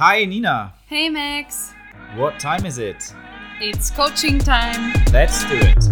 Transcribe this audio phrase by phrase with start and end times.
[0.00, 0.74] Hi, Nina.
[0.86, 1.72] Hey, Max.
[2.14, 3.12] What time is it?
[3.60, 4.94] It's coaching time.
[5.12, 5.84] Let's do it.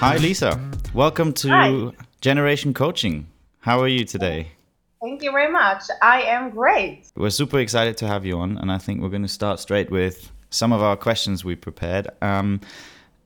[0.00, 0.58] Hi, Lisa.
[0.94, 1.90] Welcome to Hi.
[2.22, 3.26] Generation Coaching.
[3.60, 4.55] How are you today?
[5.06, 5.84] Thank you very much.
[6.02, 7.12] I am great.
[7.14, 9.88] We're super excited to have you on, and I think we're going to start straight
[9.88, 12.08] with some of our questions we prepared.
[12.22, 12.60] Um,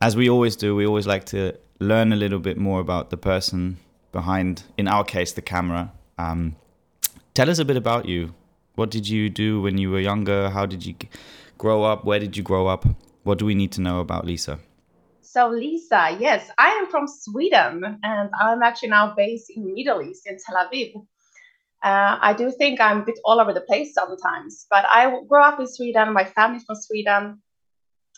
[0.03, 3.17] as we always do, we always like to learn a little bit more about the
[3.17, 3.79] person
[4.13, 5.91] behind, in our case, the camera.
[6.19, 6.55] Um,
[7.33, 8.35] tell us a bit about you.
[8.75, 10.51] What did you do when you were younger?
[10.51, 10.97] How did you
[11.57, 12.05] grow up?
[12.05, 12.85] Where did you grow up?
[13.23, 14.59] What do we need to know about Lisa?
[15.23, 20.27] So, Lisa, yes, I am from Sweden and I'm actually now based in Middle East
[20.27, 21.07] in Tel Aviv.
[21.83, 25.43] Uh, I do think I'm a bit all over the place sometimes, but I grew
[25.43, 26.13] up in Sweden.
[26.13, 27.41] My family's from Sweden.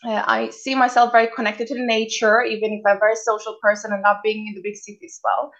[0.04, 3.56] Uh, I see myself very connected to the nature, even if I'm a very social
[3.62, 5.52] person and not being in the big city as well.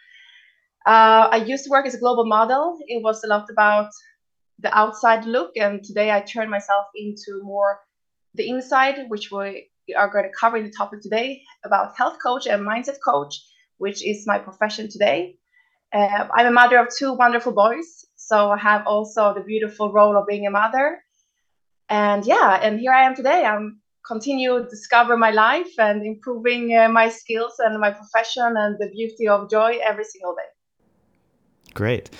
[0.85, 2.77] Uh, I used to work as a global model.
[2.89, 3.91] It was a lot about
[4.59, 7.81] the outside look, and today I turn myself into more
[8.35, 12.47] the inside, which we are going to cover in the topic today about health coach
[12.47, 13.41] and mindset coach,
[13.79, 15.37] which is my profession today.
[15.93, 20.17] Uh, I'm a mother of two wonderful boys, so I have also the beautiful role
[20.17, 21.03] of being a mother.
[21.89, 23.45] And yeah, and here I am today.
[23.45, 28.77] I'm continue to discover my life and improving uh, my skills and my profession and
[28.79, 30.51] the beauty of joy every single day.
[31.75, 32.11] Great.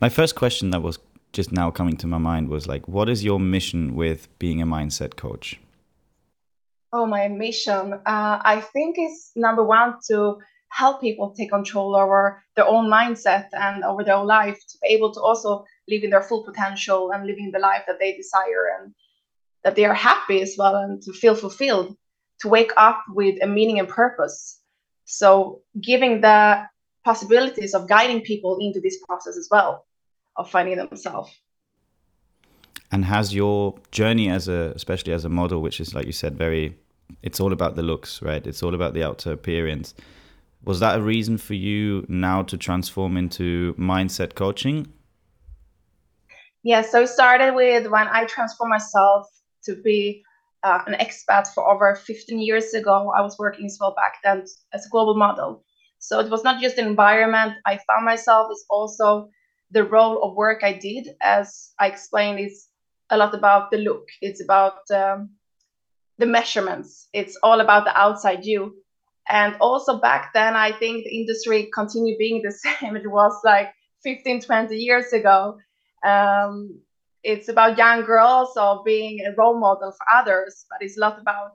[0.00, 0.98] My first question that was
[1.32, 4.66] just now coming to my mind was like, what is your mission with being a
[4.66, 5.60] mindset coach?
[6.92, 7.94] Oh, my mission.
[7.94, 10.38] Uh, I think is number one to
[10.72, 14.88] help people take control over their own mindset and over their own life to be
[14.88, 18.64] able to also live in their full potential and living the life that they desire
[18.78, 18.94] and
[19.64, 21.94] that they are happy as well and to feel fulfilled,
[22.40, 24.60] to wake up with a meaning and purpose.
[25.04, 26.64] So, giving the
[27.04, 29.84] possibilities of guiding people into this process as well
[30.36, 31.30] of finding themselves.
[32.90, 36.38] And has your journey as a, especially as a model, which is like you said,
[36.38, 36.78] very,
[37.22, 38.46] it's all about the looks, right?
[38.46, 39.94] It's all about the outer appearance.
[40.64, 44.92] Was that a reason for you now to transform into mindset coaching?
[46.62, 49.26] Yeah, so it started with when I transformed myself
[49.64, 50.22] to be
[50.62, 53.12] uh, an expat for over 15 years ago.
[53.16, 55.64] I was working as well back then as a global model.
[55.98, 59.28] So it was not just the environment I found myself, it's also
[59.70, 61.08] the role of work I did.
[61.20, 62.68] As I explained, it's
[63.10, 65.30] a lot about the look, it's about um,
[66.18, 68.76] the measurements, it's all about the outside you.
[69.28, 72.96] And also back then, I think the industry continued being the same.
[72.96, 73.72] It was like
[74.02, 75.58] 15, 20 years ago.
[76.04, 76.80] Um,
[77.22, 81.20] it's about young girls or being a role model for others, but it's a lot
[81.20, 81.52] about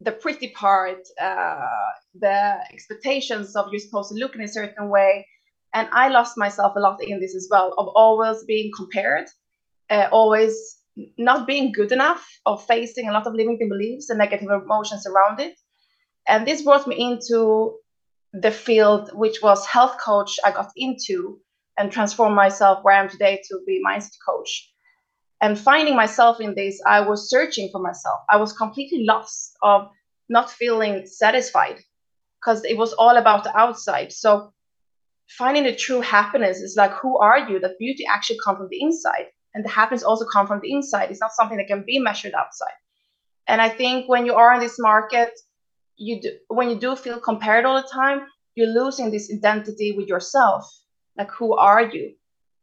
[0.00, 1.66] the pretty part, uh,
[2.14, 5.26] the expectations of you're supposed to look in a certain way.
[5.74, 9.26] And I lost myself a lot in this as well, of always being compared,
[9.90, 10.78] uh, always
[11.18, 15.40] not being good enough, of facing a lot of limiting beliefs and negative emotions around
[15.40, 15.54] it.
[16.30, 17.76] And this brought me into
[18.32, 20.38] the field, which was health coach.
[20.44, 21.40] I got into
[21.76, 24.70] and transformed myself where I am today to be mindset coach.
[25.42, 28.20] And finding myself in this i was searching for myself.
[28.30, 29.88] I was completely lost of
[30.28, 31.80] not feeling satisfied
[32.38, 34.12] because it was all about the outside.
[34.12, 34.52] So
[35.26, 37.58] finding the true happiness is like who are you?
[37.58, 39.26] That beauty actually comes from the inside.
[39.52, 41.10] And the happiness also comes from the inside.
[41.10, 42.78] It's not something that can be measured outside.
[43.48, 45.32] And i think when you are in this market
[46.00, 50.08] you do, when you do feel compared all the time you're losing this identity with
[50.08, 50.70] yourself.
[51.16, 52.14] Like who are you?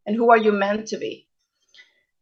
[0.06, 1.28] And who are you meant to be?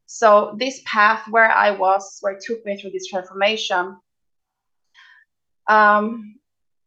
[0.06, 3.97] So this path where I was, where it took me through this transformation,
[5.69, 6.37] um,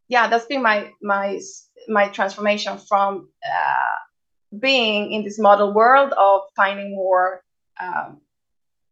[0.07, 1.39] yeah, that's been my my
[1.87, 7.43] my transformation from uh, being in this model world of finding more
[7.79, 8.21] um,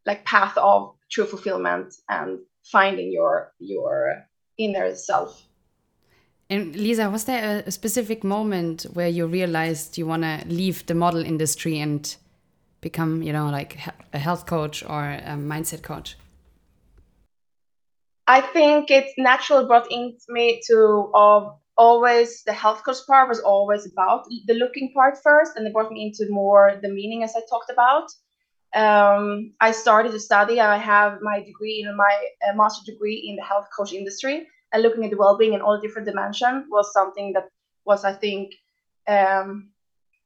[0.05, 4.27] like path of true fulfillment and finding your your
[4.57, 5.43] inner self.
[6.49, 10.93] And Lisa, was there a, specific moment where you realized you want to leave the
[10.93, 12.15] model industry and
[12.79, 13.77] become, you know, like
[14.13, 16.15] a health coach or a mindset coach?
[18.27, 23.39] I think it naturally brought into me to uh, always the health coach part was
[23.39, 27.35] always about the looking part first, and it brought me into more the meaning as
[27.35, 28.09] I talked about.
[28.77, 30.61] Um, I started to study.
[30.61, 32.15] I have my degree in my
[32.47, 35.81] uh, master degree in the health coach industry, and looking at the well-being in all
[35.81, 37.49] different dimensions was something that
[37.85, 38.53] was, I think,
[39.07, 39.69] um,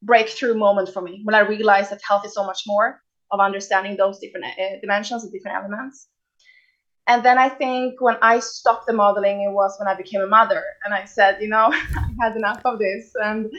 [0.03, 3.01] breakthrough moment for me when I realized that health is so much more
[3.31, 6.07] of understanding those different uh, dimensions and different elements.
[7.07, 10.27] And then I think when I stopped the modeling, it was when I became a
[10.27, 10.63] mother.
[10.83, 13.13] And I said, you know, I had enough of this.
[13.23, 13.49] And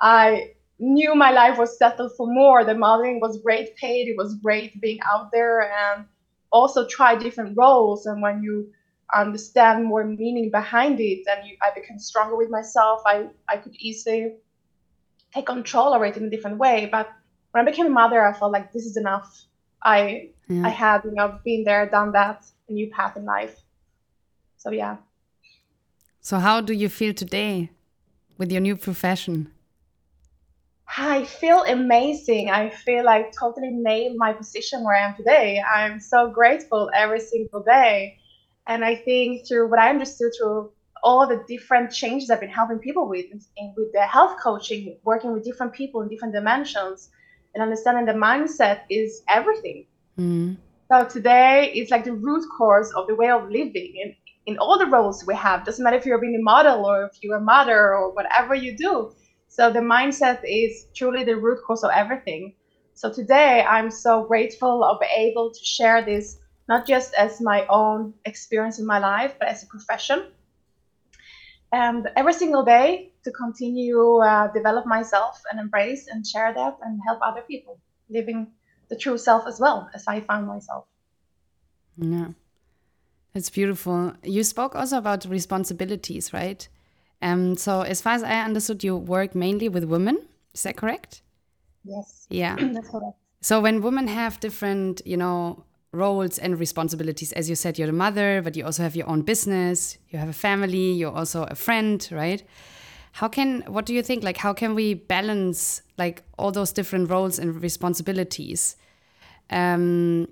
[0.00, 2.64] I knew my life was settled for more.
[2.64, 6.06] The modeling was great paid, it was great being out there and
[6.50, 8.06] also try different roles.
[8.06, 8.70] And when you
[9.14, 13.74] understand more meaning behind it then you, I became stronger with myself, I, I could
[13.78, 14.34] easily
[15.32, 16.88] take control of it in a different way.
[16.90, 17.08] But
[17.50, 19.44] when I became a mother, I felt like this is enough.
[19.82, 20.66] I yeah.
[20.66, 23.56] I had you know been there, done that, a new path in life.
[24.56, 24.96] So yeah.
[26.20, 27.70] So how do you feel today
[28.38, 29.53] with your new profession?
[30.96, 32.50] I feel amazing.
[32.50, 35.60] I feel like totally nailed my position where I am today.
[35.60, 38.18] I'm so grateful every single day.
[38.66, 40.70] And I think through what I understood through
[41.02, 43.26] all the different changes I've been helping people with,
[43.56, 47.10] in, with the health coaching, working with different people in different dimensions,
[47.54, 49.86] and understanding the mindset is everything.
[50.18, 50.56] Mm.
[50.90, 54.14] So today it's like the root cause of the way of living in,
[54.46, 55.64] in all the roles we have.
[55.64, 58.76] Doesn't matter if you're being a model or if you're a mother or whatever you
[58.76, 59.12] do.
[59.54, 62.54] So the mindset is truly the root cause of everything.
[62.94, 68.14] So today I'm so grateful of able to share this not just as my own
[68.24, 70.32] experience in my life, but as a profession.
[71.70, 77.00] And every single day to continue uh, develop myself and embrace and share that and
[77.06, 77.78] help other people
[78.10, 78.48] living
[78.90, 80.86] the true self as well as I found myself.
[81.96, 82.30] Yeah.
[83.32, 84.14] That's beautiful.
[84.24, 86.68] You spoke also about responsibilities, right?
[87.22, 90.26] Um, so, as far as I understood, you work mainly with women.
[90.54, 91.22] Is that correct?
[91.84, 92.26] Yes.
[92.28, 92.56] Yeah.
[92.74, 93.16] That's correct.
[93.40, 97.92] So, when women have different, you know, roles and responsibilities, as you said, you're a
[97.92, 101.54] mother, but you also have your own business, you have a family, you're also a
[101.54, 102.42] friend, right?
[103.12, 104.24] How can, what do you think?
[104.24, 108.76] Like, how can we balance like all those different roles and responsibilities
[109.50, 110.26] um,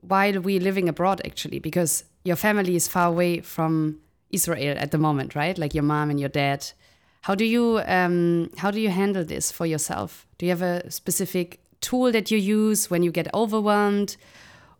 [0.00, 1.58] while we living abroad, actually?
[1.58, 4.00] Because your family is far away from
[4.32, 5.56] Israel at the moment, right?
[5.56, 6.70] Like your mom and your dad.
[7.22, 10.26] How do you um, how do you handle this for yourself?
[10.38, 14.16] Do you have a specific tool that you use when you get overwhelmed,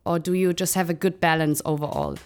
[0.05, 2.17] or do you just have a good balance overall?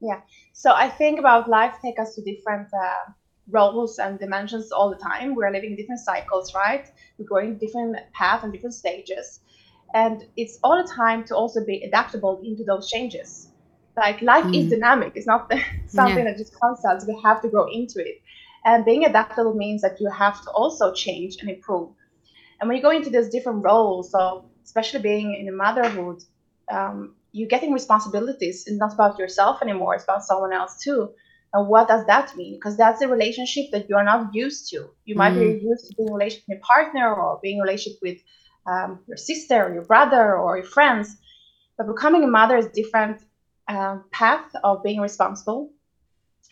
[0.00, 0.20] Yeah.
[0.52, 3.12] So I think about life take us to different uh,
[3.50, 5.34] roles and dimensions all the time.
[5.34, 6.90] We're living different cycles, right?
[7.18, 9.40] We're going different paths and different stages.
[9.94, 13.45] And it's all the time to also be adaptable into those changes.
[13.96, 14.56] Like life mm.
[14.56, 15.12] is dynamic.
[15.14, 15.50] It's not
[15.86, 16.24] something yeah.
[16.24, 17.02] that just comes out.
[17.06, 18.20] We have to grow into it.
[18.64, 21.90] And being adaptable means that you have to also change and improve.
[22.60, 26.22] And when you go into these different roles, so especially being in a motherhood,
[26.70, 28.64] um, you're getting responsibilities.
[28.66, 29.94] It's not about yourself anymore.
[29.94, 31.10] It's about someone else too.
[31.52, 32.54] And what does that mean?
[32.54, 34.90] Because that's a relationship that you are not used to.
[35.04, 35.60] You might mm.
[35.60, 37.98] be used to being in a relationship with a partner or being in a relationship
[38.02, 38.18] with
[38.66, 41.16] um, your sister or your brother or your friends.
[41.78, 43.20] But becoming a mother is different
[43.68, 45.70] um, path of being responsible.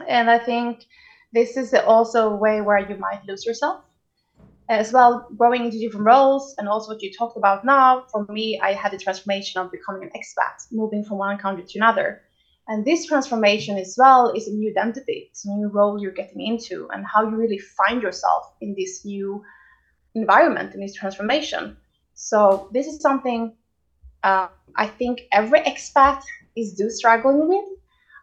[0.08, 0.87] And I think
[1.32, 3.84] this is also a way where you might lose yourself
[4.69, 6.55] as well, growing into different roles.
[6.58, 10.05] And also what you talked about now, for me, I had a transformation of becoming
[10.05, 12.22] an expat, moving from one country to another.
[12.66, 16.40] And this transformation as well is a new identity, it's a new role you're getting
[16.40, 19.44] into, and how you really find yourself in this new
[20.14, 21.76] environment, in this transformation.
[22.14, 23.55] So, this is something
[24.22, 26.22] uh, I think every expat
[26.56, 27.64] is do struggling with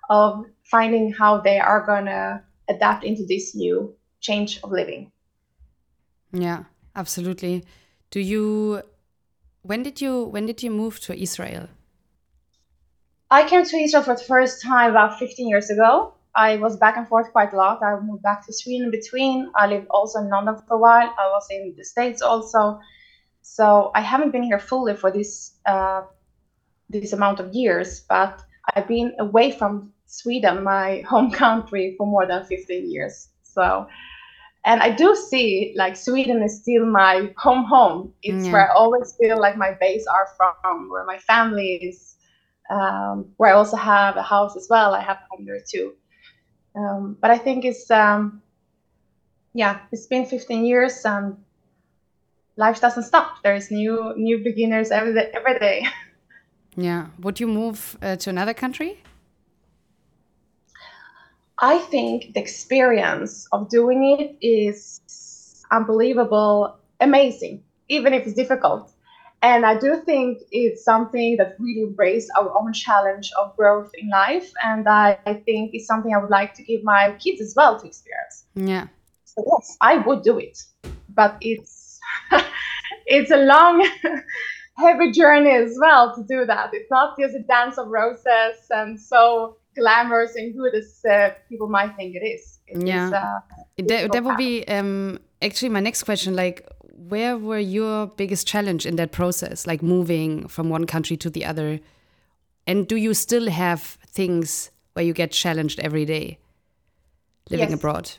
[0.10, 5.12] of finding how they are going to adapt into this new change of living.
[6.32, 6.64] Yeah,
[6.96, 7.66] absolutely.
[8.10, 8.84] Do you
[9.64, 11.68] when did you when did you move to Israel?
[13.30, 16.14] I came to Israel for the first time about 15 years ago.
[16.36, 17.82] I was back and forth quite a lot.
[17.82, 19.52] I moved back to Sweden in between.
[19.56, 21.14] I lived also in London for a while.
[21.18, 22.80] I was in the States also.
[23.42, 26.04] So I haven't been here fully for this uh,
[26.92, 28.42] this amount of years, but
[28.76, 33.30] I've been away from Sweden, my home country, for more than 15 years.
[33.44, 33.88] So,
[34.66, 38.14] and I do see like Sweden is still my home home.
[38.22, 38.52] It's yeah.
[38.52, 42.16] where I always feel like my base are from, where my family is
[42.70, 44.94] um, where I also have a house as well.
[44.94, 45.94] I have a home there too.
[46.76, 48.42] Um, but I think it's um,
[49.54, 51.36] yeah, it's been 15 years and
[52.56, 53.44] life doesn't stop.
[53.44, 55.32] There's new new beginners every day.
[55.34, 55.86] Every day.
[56.76, 57.08] Yeah.
[57.20, 59.00] Would you move uh, to another country?
[61.60, 68.92] I think the experience of doing it is unbelievable, amazing, even if it's difficult.
[69.44, 74.10] And I do think it's something that really raised our own challenge of growth in
[74.10, 74.52] life.
[74.64, 77.80] And I, I think it's something I would like to give my kids as well
[77.80, 78.46] to experience.
[78.56, 78.88] Yeah.
[79.26, 80.64] So yes, I would do it.
[81.10, 82.00] But it's
[83.06, 83.88] it's a long
[84.82, 86.72] heavy journey as well to do that.
[86.74, 91.70] It's not just a dance of roses and so glamorous and good as uh, people
[91.70, 92.60] might think it is.
[92.68, 93.40] It yeah, is, uh,
[93.78, 96.36] that, that would be um, actually my next question.
[96.36, 96.68] Like,
[97.10, 101.46] where were your biggest challenge in that process, like moving from one country to the
[101.46, 101.80] other?
[102.68, 106.38] And do you still have things where you get challenged every day
[107.50, 107.74] living Yes.
[107.74, 108.12] abroad?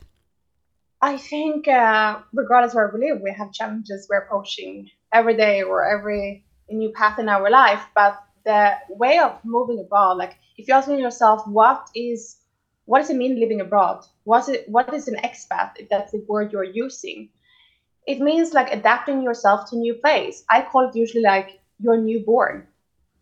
[1.01, 5.85] I think, uh, regardless where we live, we have challenges we're approaching every day or
[5.85, 7.85] every new path in our life.
[7.95, 12.37] But the way of moving abroad, like if you're asking yourself, what is
[12.85, 14.03] what does it mean living abroad?
[14.25, 14.67] What's it?
[14.67, 15.71] What is an expat?
[15.77, 17.29] If that's the word you're using,
[18.07, 20.43] it means like adapting yourself to new place.
[20.49, 22.67] I call it usually like you're newborn.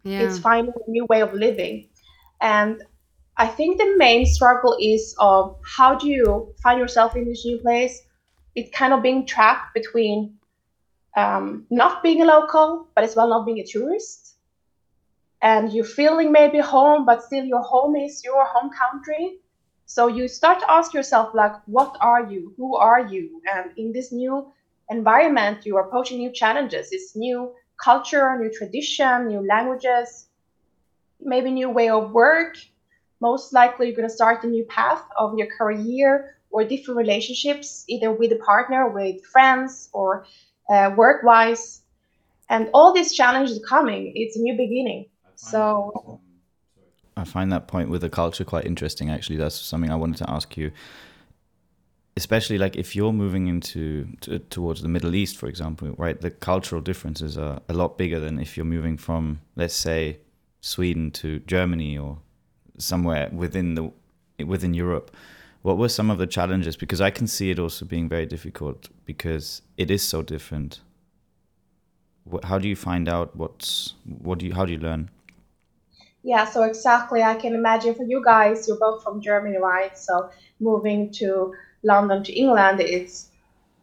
[0.04, 0.22] Yeah.
[0.22, 1.90] It's finding a new way of living.
[2.42, 2.82] And
[3.38, 7.60] I think the main struggle is of how do you find yourself in this new
[7.60, 8.02] place?
[8.56, 10.38] It's kind of being trapped between
[11.16, 14.36] um, not being a local, but as well not being a tourist.
[15.42, 19.40] And you're feeling maybe home, but still your home is your home country.
[19.86, 22.54] So you start to ask yourself, like, what are you?
[22.58, 23.42] Who are you?
[23.54, 24.52] And in this new
[24.90, 26.90] environment, you are approaching new challenges.
[26.92, 27.54] It's new
[27.84, 30.28] culture, new tradition, new languages,
[31.20, 32.56] maybe new way of work.
[33.20, 37.84] Most likely, you're going to start a new path of your career or different relationships,
[37.88, 40.26] either with a partner, with friends, or
[40.72, 41.82] uh, work wise.
[42.50, 44.12] And all these challenges coming.
[44.16, 45.08] It's a new beginning.
[45.36, 46.20] So,
[47.16, 49.10] I find that point with the culture quite interesting.
[49.10, 50.72] Actually, that's something I wanted to ask you.
[52.18, 56.20] Especially like if you're moving into to, towards the Middle East, for example, right?
[56.20, 60.20] The cultural differences are a lot bigger than if you're moving from, let's say,
[60.60, 62.20] Sweden to Germany or
[62.78, 63.92] somewhere within the
[64.46, 65.16] within Europe.
[65.62, 66.76] What were some of the challenges?
[66.76, 70.82] Because I can see it also being very difficult because it is so different.
[72.44, 75.10] How do you find out what's what do you how do you learn?
[76.24, 77.24] yeah, so exactly.
[77.24, 79.98] I can imagine for you guys, you're both from Germany, right?
[79.98, 81.54] So, moving to
[81.84, 83.30] London to England, it's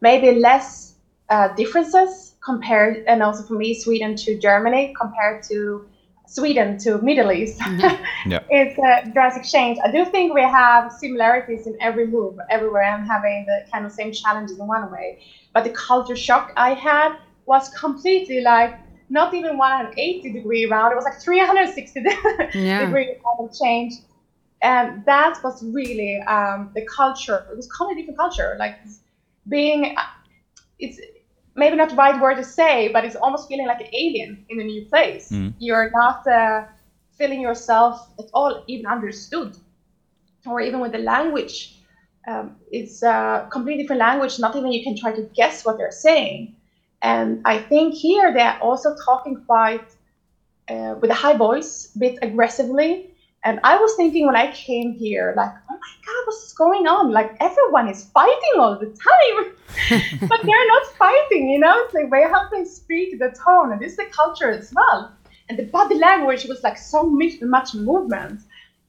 [0.01, 0.95] maybe less
[1.31, 5.89] uh, differences compared, and also for me, Sweden to Germany compared to
[6.29, 7.61] Sweden to Middle East.
[8.27, 8.41] Yeah.
[8.51, 9.79] it's a drastic change.
[9.83, 12.83] I do think we have similarities in every move, everywhere.
[12.83, 15.21] I'm having the kind of same challenges in one way,
[15.55, 17.17] but the culture shock I had
[17.47, 20.93] was completely like not even 180 degree round.
[20.93, 22.01] It was like 360
[22.55, 22.85] Yeah.
[22.85, 23.95] degree of change,
[24.61, 27.47] and that was really um, the culture.
[27.51, 28.57] It was completely different culture.
[28.59, 28.77] Like
[29.49, 29.97] being,
[30.79, 31.01] it's
[31.59, 34.61] maybe not the right word to say, but it's almost feeling like an alien in
[34.61, 35.31] a new place.
[35.31, 35.55] Mm.
[35.59, 36.65] You're not uh,
[37.19, 39.57] feeling yourself at all even understood,
[40.47, 41.75] or even with the language.
[42.27, 44.39] Um, it's a completely different language.
[44.39, 46.55] Not even you can try to guess what they're saying.
[47.03, 49.89] And I think here they're also talking quite
[50.69, 53.11] uh, with a high voice, a bit aggressively.
[53.45, 55.53] And I was thinking when I came here, like,
[56.29, 57.11] what's going on?
[57.11, 59.37] Like, everyone is fighting all the time.
[60.29, 61.75] but they're not fighting, you know?
[61.85, 65.13] It's like they have to speak the tone, and this is the culture as well.
[65.49, 68.41] And the body language was like so much, much movement.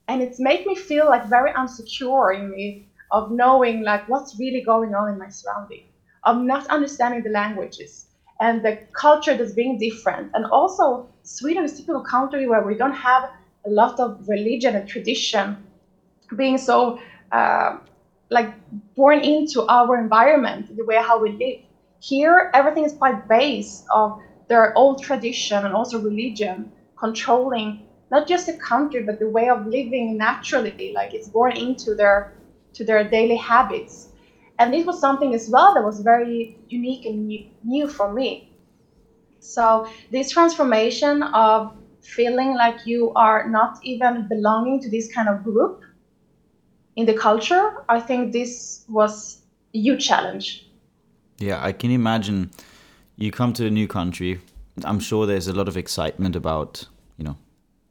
[0.09, 4.61] And it's made me feel like very unsecure in me of knowing like what's really
[4.61, 5.85] going on in my surrounding,
[6.23, 8.07] of not understanding the languages
[8.41, 10.31] and the culture that's being different.
[10.33, 13.29] And also, Sweden is a typical country where we don't have
[13.65, 15.57] a lot of religion and tradition
[16.35, 16.99] being so
[17.31, 17.77] uh,
[18.29, 18.53] like
[18.95, 21.57] born into our environment, the way how we live.
[21.99, 24.17] Here, everything is quite based of
[24.47, 27.79] their old tradition and also religion controlling
[28.11, 30.91] not just the country but the way of living naturally.
[30.95, 32.31] Like it's born into their
[32.73, 34.09] to their daily habits.
[34.57, 37.31] And this was something as well that was very unique and
[37.63, 38.45] new for me.
[39.39, 41.71] So this transformation of
[42.01, 45.79] feeling like you are not even belonging to this kind of group
[46.99, 49.37] in the culture, I think this was
[49.73, 50.67] a huge challenge.
[51.37, 52.51] Yeah, I can imagine
[53.15, 54.41] you come to a new country.
[54.83, 56.85] I'm sure there's a lot of excitement about,
[57.17, 57.37] you know,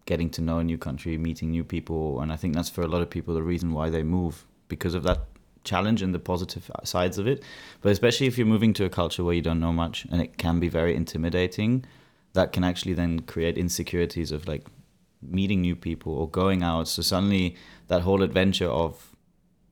[0.05, 2.21] getting to know a new country, meeting new people.
[2.21, 4.93] And I think that's for a lot of people the reason why they move because
[4.93, 5.21] of that
[5.65, 7.43] challenge and the positive sides of it.
[7.81, 10.37] But especially if you're moving to a culture where you don't know much and it
[10.37, 11.87] can be very intimidating,
[12.35, 14.67] that can actually then create insecurities of like
[15.23, 16.89] meeting new people or going out.
[16.89, 17.57] So suddenly
[17.89, 19.17] that whole adventure of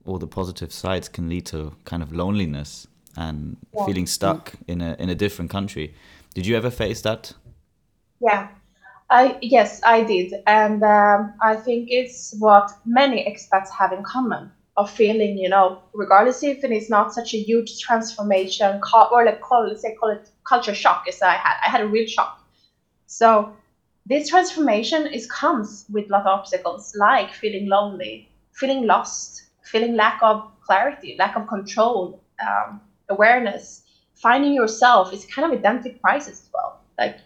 [0.05, 3.85] all the positive sides can lead to kind of loneliness and Yeah.
[3.85, 5.93] feeling stuck in a in a different country.
[6.33, 7.33] Did you ever face that?
[8.19, 8.47] Yeah,
[9.09, 14.51] I yes, I did, and um, I think it's what many expats have in common
[14.75, 18.79] of feeling, you know, regardless if it is not such a huge transformation,
[19.11, 21.55] or like call let's say call it culture shock, as I had.
[21.65, 22.39] I had a real shock
[23.07, 23.53] So
[24.07, 29.95] this transformation is comes with a lot of obstacles, like feeling lonely, feeling lost, feeling
[29.95, 33.83] lack of clarity, lack of control, um, awareness,
[34.15, 36.81] finding yourself is kind of identity crisis as well.
[36.97, 37.19] Like,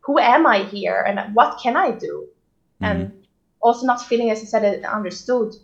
[0.00, 2.26] who am I here, and what can I do?
[2.82, 2.84] Mm-hmm.
[2.84, 3.26] And
[3.62, 5.54] also not feeling, as I said, understood.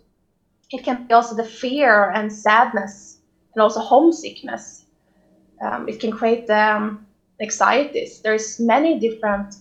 [0.71, 3.19] It can be also the fear and sadness,
[3.53, 4.85] and also homesickness.
[5.61, 7.05] Um, it can create um,
[7.41, 8.21] anxieties.
[8.21, 9.55] There's many different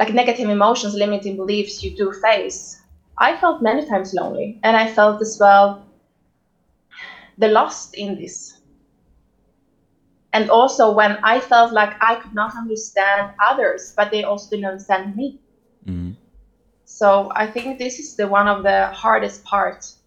[0.00, 2.80] like negative emotions, limiting beliefs you do face.
[3.18, 5.84] I felt many times lonely, and I felt as well
[7.36, 8.56] the lost in this.
[10.32, 14.70] And also when I felt like I could not understand others, but they also didn't
[14.70, 15.38] understand me.
[15.86, 16.12] Mm-hmm.
[16.86, 19.98] So I think this is the one of the hardest parts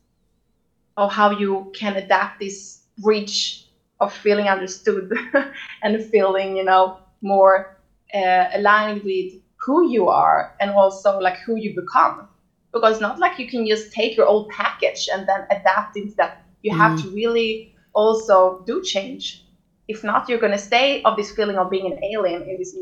[0.98, 3.68] of how you can adapt this bridge
[4.00, 5.12] of feeling understood
[5.84, 7.78] and feeling, you know, more
[8.14, 12.28] uh, aligned with who you are and also like who you become.
[12.72, 16.44] Because not like you can just take your old package and then adapt into that.
[16.64, 16.78] You mm.
[16.78, 19.46] have to really also do change.
[19.88, 22.76] If not, you're gonna stay of this feeling of being an alien in this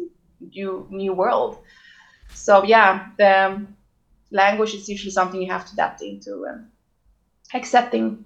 [0.55, 1.59] new new world.
[2.33, 3.65] So yeah, the
[4.31, 6.67] language is usually something you have to adapt into and
[7.53, 8.23] accepting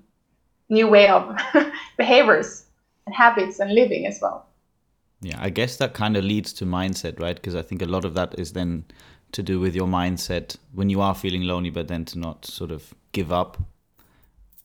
[0.69, 1.35] new way of
[1.97, 2.65] behaviors
[3.05, 4.45] and habits and living as well.
[5.25, 7.35] Yeah, I guess that kind of leads to mindset, right?
[7.35, 8.85] Because I think a lot of that is then
[9.31, 12.69] to do with your mindset when you are feeling lonely, but then to not sort
[12.69, 13.57] of give up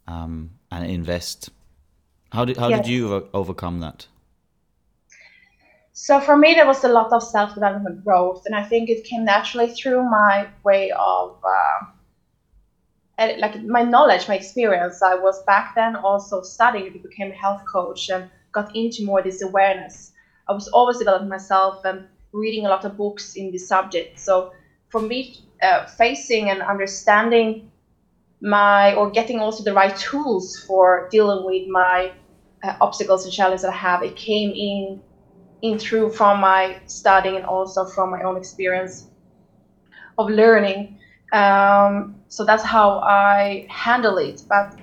[0.07, 1.49] um, and invest.
[2.31, 2.81] How did how yes.
[2.81, 4.07] did you overcome that?
[5.95, 9.05] So for me, there was a lot of self development growth, and I think it
[9.05, 11.39] came naturally through my way of.
[11.43, 11.87] Uh,
[13.39, 17.63] like my knowledge, my experience, I was back then also studying to become a health
[17.71, 20.13] coach and got into more of this awareness.
[20.51, 24.19] I was always developing myself and reading a lot of books in this subject.
[24.19, 24.53] So
[24.91, 27.71] for me, uh, facing and understanding
[28.43, 32.13] my or getting also the right tools for dealing with my
[32.65, 35.03] uh, obstacles and challenges that I have, it came in
[35.63, 39.07] in through from my studying and also from my own experience
[40.19, 40.99] of learning.
[41.33, 44.43] Um, so that's how I handle it.
[44.49, 44.75] But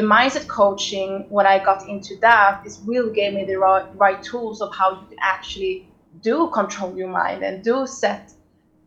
[0.00, 4.22] the mindset coaching, when I got into that, is really gave me the right, right
[4.22, 5.86] tools of how you actually
[6.22, 8.32] do control your mind and do set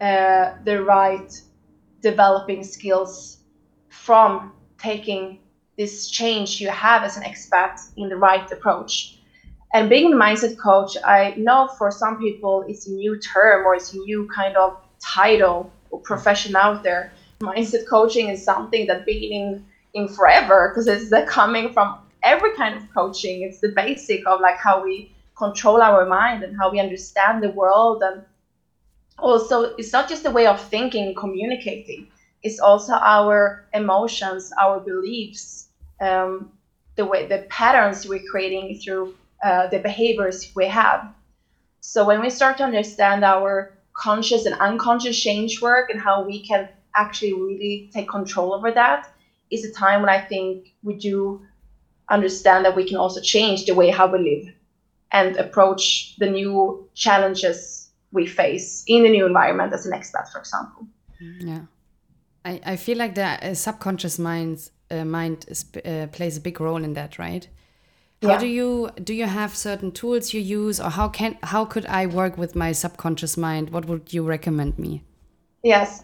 [0.02, 1.32] uh, the right
[2.02, 3.38] developing skills
[3.90, 5.38] from taking
[5.78, 9.20] this change you have as an expat in the right approach.
[9.76, 13.76] And being a mindset coach, I know for some people it's a new term or
[13.76, 17.12] it's a new kind of title or profession out there.
[17.42, 22.76] Mindset coaching is something that beginning in forever because it's the coming from every kind
[22.76, 23.44] of coaching.
[23.44, 27.50] It's the basic of like how we control our mind and how we understand the
[27.50, 28.24] world and
[29.20, 32.06] also it's not just a way of thinking communicating
[32.42, 35.68] it's also our emotions our beliefs
[36.02, 36.50] um,
[36.96, 41.02] the way the patterns we're creating through uh, the behaviors we have.
[41.82, 46.40] So when we start to understand our conscious and unconscious change work and how we
[46.42, 49.08] can actually really take control over that,
[49.52, 51.46] is a time when I think we do
[52.10, 54.54] understand that we can also change the way how we live
[55.12, 60.40] and approach the new challenges we face in the new environment as an expat, for
[60.40, 60.88] example.
[61.20, 61.62] Yeah.
[62.46, 66.60] I, I feel like the uh, subconscious mind uh, mind is, uh, plays a big
[66.60, 67.48] role in that, right?
[68.22, 68.40] How yeah.
[68.40, 72.06] do you do you have certain tools you use or how can how could I
[72.06, 73.72] work with my subconscious mind?
[73.72, 75.04] What would you recommend me?
[75.64, 76.04] Yes.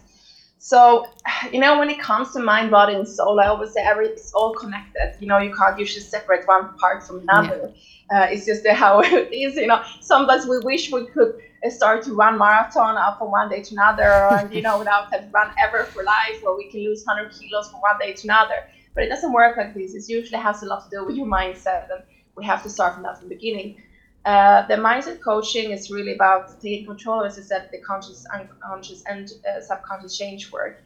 [0.60, 1.06] So,
[1.52, 4.32] you know, when it comes to mind, body, and soul, I always say every it's
[4.32, 5.16] all connected.
[5.18, 7.72] You know, you can't usually separate one part from another.
[8.12, 8.22] Yeah.
[8.22, 9.56] Uh, it's just how it is.
[9.56, 13.74] You know, sometimes we wish we could start to run marathon from one day to
[13.74, 17.32] another, and you know, without having run ever for life, or we can lose 100
[17.32, 18.60] kilos from one day to another.
[18.94, 19.94] But it doesn't work like this.
[19.94, 22.02] It usually has a lot to do with your mindset, and
[22.36, 23.82] we have to start from that from the beginning.
[24.24, 29.02] Uh, the mindset coaching is really about taking control, as I said, the conscious, unconscious,
[29.06, 30.78] and uh, subconscious change work.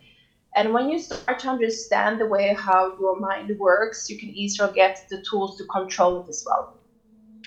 [0.56, 4.68] And when you start to understand the way how your mind works, you can easier
[4.68, 6.68] get the tools to control it as well.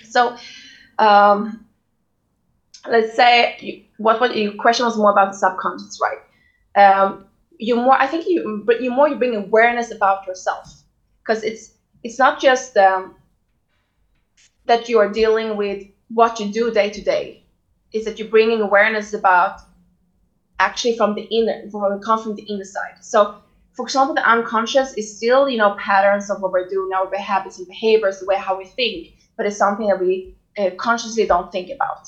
[0.04, 0.36] So,
[1.00, 1.65] um,
[2.88, 6.19] let's say you, what what your question was more about the subconscious, right?
[6.76, 7.26] Um,
[7.60, 10.84] you more i think you you more you bring awareness about yourself
[11.23, 11.71] because it's
[12.04, 13.15] it's not just um,
[14.67, 17.43] that you are dealing with what you do day to day.
[17.93, 19.62] Is that you're bringing awareness about
[20.60, 22.97] actually from the inner from come from the inner side.
[23.01, 23.36] So
[23.73, 27.58] for example the unconscious is still you know patterns of what we're doing our habits
[27.60, 31.51] and behaviors the way how we think but it's something that we uh, consciously don't
[31.51, 32.08] think about.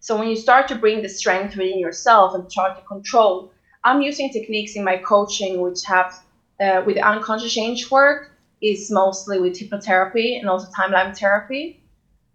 [0.00, 3.52] So when you start to bring the strength within yourself and try to control,
[3.84, 6.12] I'm using techniques in my coaching which have
[6.60, 11.82] uh, with unconscious change work is mostly with hypnotherapy and also timeline therapy,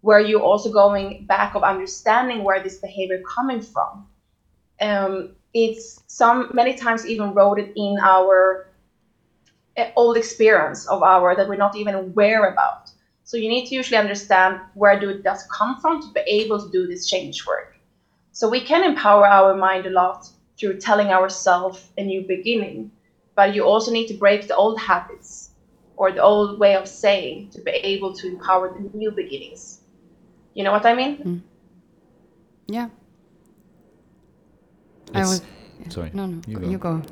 [0.00, 4.06] where you're also going back of understanding where this behavior coming from.
[4.80, 8.68] Um, it's some many times even rooted in our
[9.76, 12.90] uh, old experience of our that we're not even aware about.
[13.24, 16.60] So you need to usually understand where do it does come from to be able
[16.64, 17.76] to do this change work.
[18.32, 22.90] So we can empower our mind a lot through telling ourselves a new beginning,
[23.34, 25.45] but you also need to break the old habits
[25.96, 29.80] or the old way of saying to be able to empower the new beginnings.
[30.54, 31.16] You know what I mean?
[31.18, 31.40] Mm.
[32.68, 32.88] Yeah.
[35.08, 35.42] It's, I was
[35.88, 36.10] sorry.
[36.12, 36.42] No, no.
[36.46, 36.68] You go.
[36.68, 37.02] You go.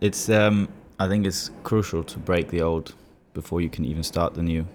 [0.00, 2.94] It's um I think it's crucial to break the old
[3.32, 4.66] before you can even start the new.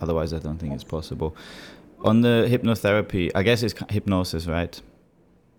[0.00, 1.36] Otherwise, I don't think it's possible.
[2.04, 4.80] On the hypnotherapy, I guess it's hypnosis, right?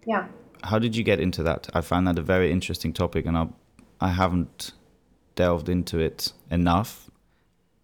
[0.05, 0.27] Yeah.
[0.63, 1.69] How did you get into that?
[1.73, 3.47] I find that a very interesting topic, and I,
[4.01, 4.73] I haven't
[5.35, 7.09] delved into it enough,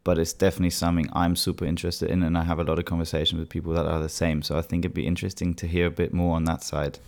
[0.03, 3.39] but it's definitely something I'm super interested in, and I have a lot of conversations
[3.39, 4.41] with people that are the same.
[4.41, 6.99] So I think it'd be interesting to hear a bit more on that side.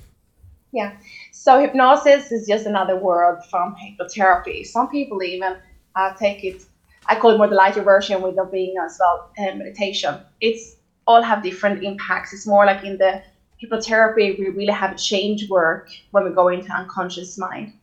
[0.71, 0.93] Yeah.
[1.31, 4.65] So hypnosis is just another word from hypnotherapy.
[4.65, 5.57] Some people even
[5.95, 6.65] uh, take it.
[7.05, 10.19] I call it more the lighter version with the being as well uh, meditation.
[10.41, 10.75] It's
[11.05, 12.33] all have different impacts.
[12.33, 13.21] It's more like in the
[13.61, 17.73] hypnotherapy we really have change work when we go into unconscious mind,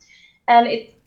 [0.47, 1.00] and it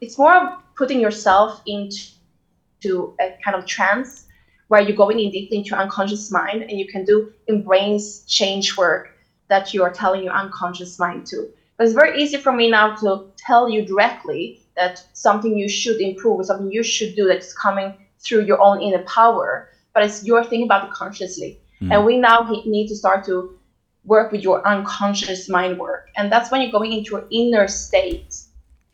[0.00, 4.26] it's more of putting yourself into a kind of trance
[4.68, 8.24] where you're going in deeply into your unconscious mind and you can do in brains
[8.26, 9.10] change work
[9.48, 11.48] that you are telling your unconscious mind to.
[11.76, 16.00] But it's very easy for me now to tell you directly that something you should
[16.00, 19.68] improve, something you should do that's coming through your own inner power.
[19.94, 21.60] But it's your thing about it consciously.
[21.80, 21.94] Mm.
[21.94, 23.58] And we now need to start to
[24.04, 26.08] work with your unconscious mind work.
[26.16, 28.25] And that's when you're going into your inner state,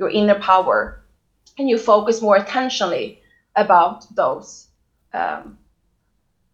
[0.02, 0.78] your inner power,
[1.58, 3.18] and you focus more attentionally
[3.54, 4.68] about those
[5.14, 5.58] um,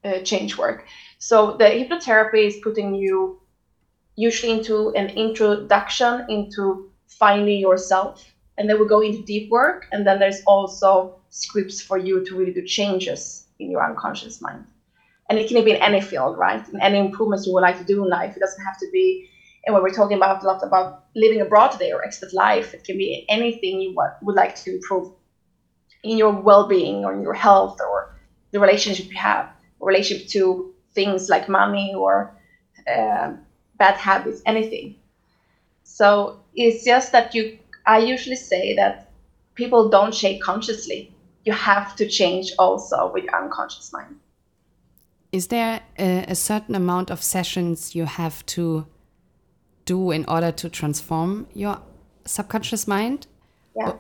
[0.05, 0.79] uh, change work.
[1.19, 3.41] So the hypnotherapy is putting you
[4.17, 8.13] usually into an introduction into finding yourself.
[8.57, 9.87] And then we go into deep work.
[9.93, 14.65] And then there's also scripts for you to really do changes in your unconscious mind.
[15.31, 16.67] And it can be in any field, right?
[16.69, 18.37] In any improvements you would like to do in life.
[18.37, 19.29] It doesn't have to be,
[19.69, 22.85] and when we're talking about a lot about living abroad today or expat life, it
[22.85, 25.13] can be anything you would like to improve
[26.03, 28.17] in your well-being or in your health or
[28.51, 32.35] the relationship you have, relationship to things like money or
[32.91, 33.35] uh,
[33.77, 34.97] bad habits, anything.
[35.83, 39.11] So it's just that you, I usually say that
[39.55, 41.13] people don't change consciously.
[41.45, 44.17] You have to change also with your unconscious mind.
[45.31, 48.87] Is there a, a certain amount of sessions you have to
[49.89, 51.77] do in order to transform your
[52.27, 53.27] subconscious mind?
[53.75, 53.95] Yeah.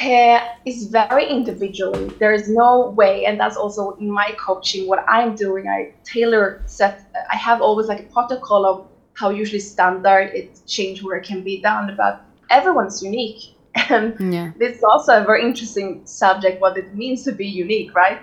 [0.00, 2.06] Uh, it's very individually.
[2.20, 4.86] There is no way, and that's also in my coaching.
[4.86, 6.94] What I'm doing, I tailor set.
[7.34, 11.42] I have always like a protocol of how usually standard it change where it can
[11.42, 12.14] be done, but
[12.48, 13.42] everyone's unique,
[13.90, 14.52] and yeah.
[14.60, 16.60] this is also a very interesting subject.
[16.60, 18.20] What it means to be unique, right?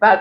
[0.00, 0.18] But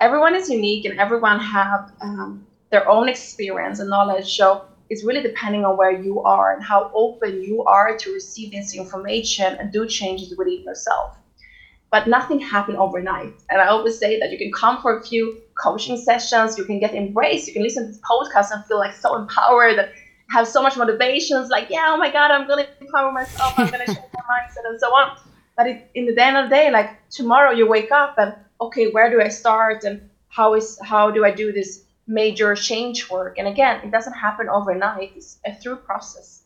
[0.00, 4.28] everyone is unique, and everyone have um, their own experience and knowledge.
[4.36, 8.50] So it's really depending on where you are and how open you are to receive
[8.50, 11.16] this information and do changes within yourself.
[11.92, 13.32] But nothing happened overnight.
[13.50, 16.80] And I always say that you can come for a few coaching sessions, you can
[16.80, 19.88] get embraced, you can listen to this podcast and feel like so empowered and
[20.30, 21.40] have so much motivation.
[21.40, 24.68] It's like, yeah, oh my God, I'm to empower myself, I'm to change my mindset
[24.68, 25.16] and so on.
[25.56, 28.90] But it, in the end of the day, like tomorrow you wake up and okay,
[28.90, 33.38] where do I start and how is how do I do this major change work.
[33.38, 35.12] And again, it doesn't happen overnight.
[35.16, 36.42] It's a through process.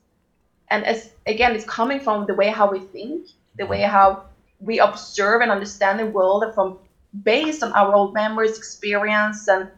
[0.69, 4.25] And as again, it's coming from the way how we think, the way how
[4.61, 6.79] we observe and understand the world from
[7.23, 9.69] based on our old memories, experience, and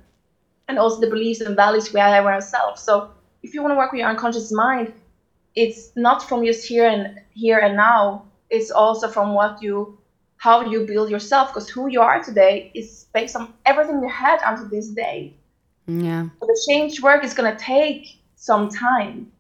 [0.68, 2.82] and also the beliefs and values we have ourselves.
[2.82, 3.10] So
[3.44, 4.92] if you want to work with your unconscious mind,
[5.54, 8.24] it's not from just here and here and now.
[8.50, 9.98] It's also from what you
[10.38, 14.40] how you build yourself because who you are today is based on everything you had
[14.44, 15.34] until this day
[15.86, 16.28] yeah.
[16.40, 19.30] So the change work is going to take some time.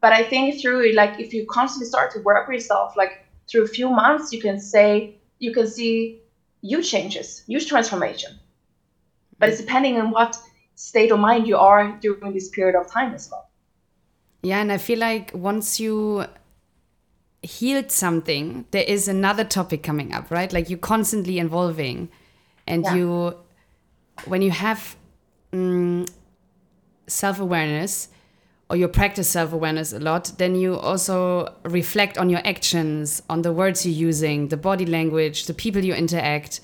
[0.00, 3.64] But I think through like if you constantly start to work with yourself, like through
[3.64, 6.20] a few months, you can say you can see
[6.62, 8.38] huge changes, huge transformation.
[9.38, 10.36] But it's depending on what
[10.74, 13.48] state of mind you are during this period of time as well.
[14.42, 16.26] Yeah, and I feel like once you
[17.42, 20.52] healed something, there is another topic coming up, right?
[20.52, 22.10] Like you're constantly evolving,
[22.66, 22.94] and yeah.
[22.94, 23.36] you,
[24.26, 24.96] when you have
[25.54, 26.10] Mm,
[27.06, 28.08] self awareness
[28.68, 33.42] or you practice self awareness a lot, then you also reflect on your actions, on
[33.42, 36.60] the words you're using, the body language, the people you interact.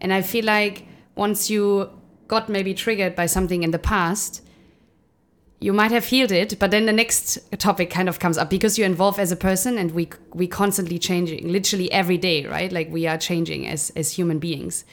[0.00, 1.90] And I feel like once you
[2.26, 4.40] got maybe triggered by something in the past,
[5.60, 8.78] you might have healed it, but then the next topic kind of comes up because
[8.78, 12.72] you involve as a person and we we constantly changing, literally every day, right?
[12.72, 14.84] Like we are changing as as human beings.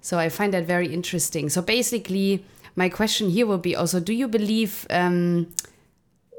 [0.00, 1.48] So I find that very interesting.
[1.50, 2.44] So basically,
[2.78, 5.48] my question here will be also: Do you believe um,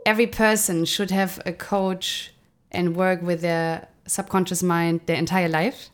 [0.05, 2.33] every person should have a coach
[2.71, 5.89] and work with their subconscious mind their entire life?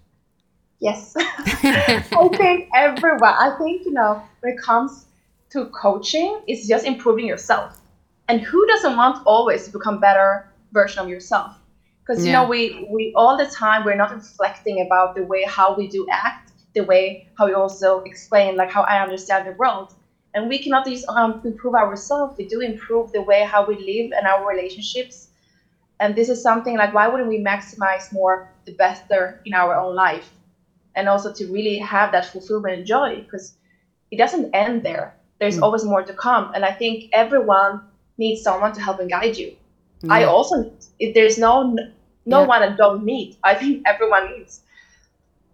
[0.79, 3.34] Yes, I think everyone.
[3.47, 5.05] I think you know when it comes
[5.49, 7.81] to coaching, it's just improving yourself.
[8.27, 11.58] And who doesn't want always to become better version of yourself?
[12.01, 15.75] Because you know we we all the time we're not reflecting about the way how
[15.75, 19.95] we do act, the way how we also explain like how I understand the world.
[20.36, 22.38] And we cannot just um, improve ourselves.
[22.38, 25.30] We do improve the way how we live and our relationships.
[26.00, 29.95] And this is something like why wouldn't we maximize more the better in our own
[29.95, 30.30] life?
[30.95, 33.54] and also to really have that fulfillment and joy because
[34.12, 35.15] it doesn't end there.
[35.39, 35.63] There's mm.
[35.63, 37.82] always more to come, and I think everyone
[38.17, 39.56] needs someone to help and guide you.
[40.04, 40.12] Mm.
[40.12, 41.76] I also if there's no
[42.26, 42.48] no yeah.
[42.48, 43.38] one that don't need.
[43.43, 44.62] I think everyone needs.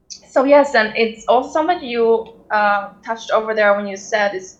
[0.07, 4.57] So yes, and it's also something you uh, touched over there when you said is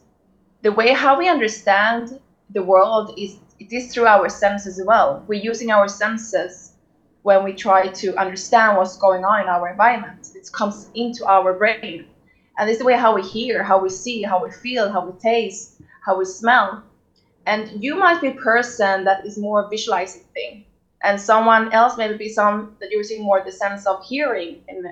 [0.62, 2.20] the way how we understand
[2.52, 5.24] the world is it is through our senses as well.
[5.28, 6.74] We're using our senses
[7.24, 10.32] when we try to understand what's going on in our environment.
[10.36, 12.06] It comes into our brain.
[12.58, 15.18] And is the way how we hear, how we see, how we feel, how we
[15.20, 16.84] taste, how we smell.
[17.46, 20.66] And you might be a person that is more visualizing thing.
[21.04, 24.62] And someone else maybe be some that you're seeing more the sense of hearing.
[24.68, 24.86] And,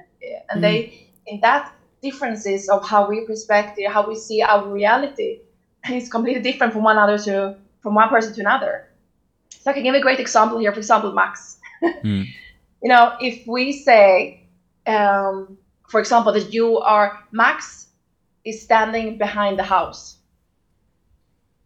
[0.50, 0.62] and mm.
[0.62, 5.42] they, in that differences of how we perspective, how we see our reality,
[5.92, 8.90] is completely different from one another to from one person to another.
[9.50, 10.72] So I can give a great example here.
[10.72, 12.28] For example, Max mm.
[12.82, 14.44] You know, if we say,
[14.88, 15.58] um,
[15.90, 17.88] for example, that you are Max
[18.46, 20.18] is standing behind the house,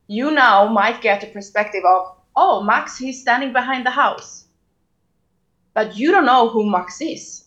[0.07, 4.45] you now might get a perspective of, oh, Max, he's standing behind the house.
[5.73, 7.45] But you don't know who Max is.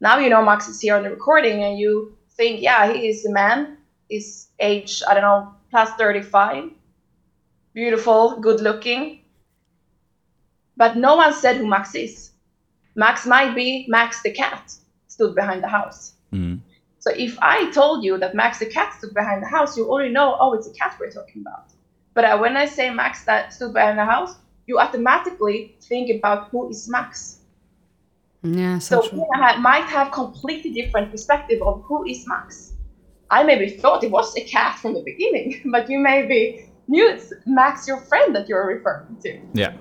[0.00, 3.26] Now you know Max is here on the recording and you think, yeah, he is
[3.26, 3.76] a man,
[4.08, 6.70] is age, I don't know, plus 35,
[7.72, 9.20] beautiful, good looking,
[10.76, 12.32] but no one said who Max is.
[12.94, 14.74] Max might be Max the cat
[15.08, 16.14] stood behind the house.
[16.32, 16.60] Mm.
[16.98, 20.12] So if I told you that Max the cat stood behind the house, you already
[20.12, 21.70] know, oh, it's a cat we're talking about.
[22.14, 26.48] But uh, when I say Max that stood behind the house, you automatically think about
[26.50, 27.38] who is Max.
[28.42, 29.24] Yeah, so, so we
[29.60, 32.72] might have completely different perspective of who is Max.
[33.30, 37.32] I maybe thought it was a cat from the beginning, but you maybe knew it's
[37.46, 39.40] Max, your friend that you're referring to.
[39.54, 39.72] Yeah.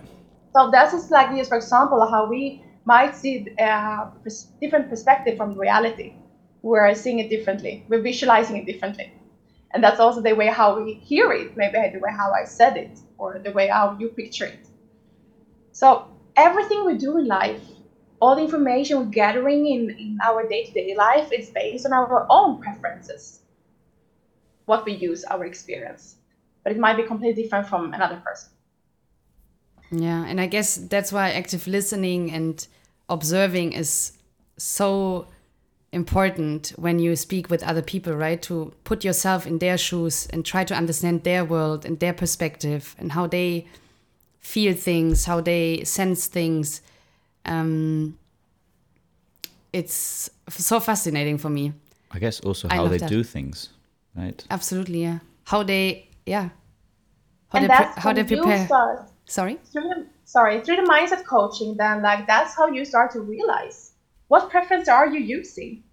[0.56, 4.10] So that's just like for example, how we might see a uh,
[4.62, 6.14] different perspective from reality.
[6.62, 7.86] We're seeing it differently.
[7.88, 9.14] We're visualizing it differently.
[9.72, 12.76] And that's also the way how we hear it, maybe the way how I said
[12.78, 14.66] it, or the way how you picture it.
[15.72, 17.62] So everything we do in life,
[18.22, 22.62] all the information we're gathering in, in our day-to-day life is based on our own
[22.62, 23.42] preferences.
[24.66, 26.16] What we use, our experience.
[26.64, 28.50] But it might be completely different from another person.
[29.92, 32.68] Yeah, and I guess that's why active listening and
[33.10, 34.12] observing is
[34.58, 35.28] so
[35.92, 38.40] important when you speak with other people, right?
[38.44, 42.96] To put yourself in their shoes and try to understand their world and their perspective
[43.00, 43.66] and how they
[44.40, 46.82] feel things, how they sense things.
[47.50, 48.18] Um,
[49.74, 51.74] it's so fascinating for me.
[52.12, 53.10] I guess also how they that.
[53.10, 53.70] do things,
[54.16, 54.44] right?
[54.50, 55.20] Absolutely, yeah.
[55.44, 56.50] How they, yeah.
[57.50, 58.66] How and they, how they prepare.
[58.66, 63.12] Start sorry through the, sorry through the mindset coaching then like that's how you start
[63.12, 63.92] to realize
[64.28, 65.84] what preference are you using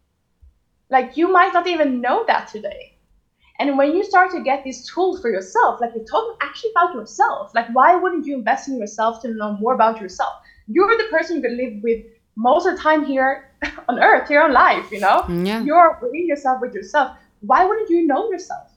[0.90, 2.97] like you might not even know that today
[3.59, 6.95] and when you start to get these tools for yourself like you're talking actually about
[6.95, 10.37] yourself like why wouldn't you invest in yourself to know more about yourself
[10.68, 12.05] you're the person you live with
[12.37, 13.50] most of the time here
[13.88, 15.62] on earth here on life you know mm, yeah.
[15.62, 18.70] you're within yourself with yourself why wouldn't you know yourself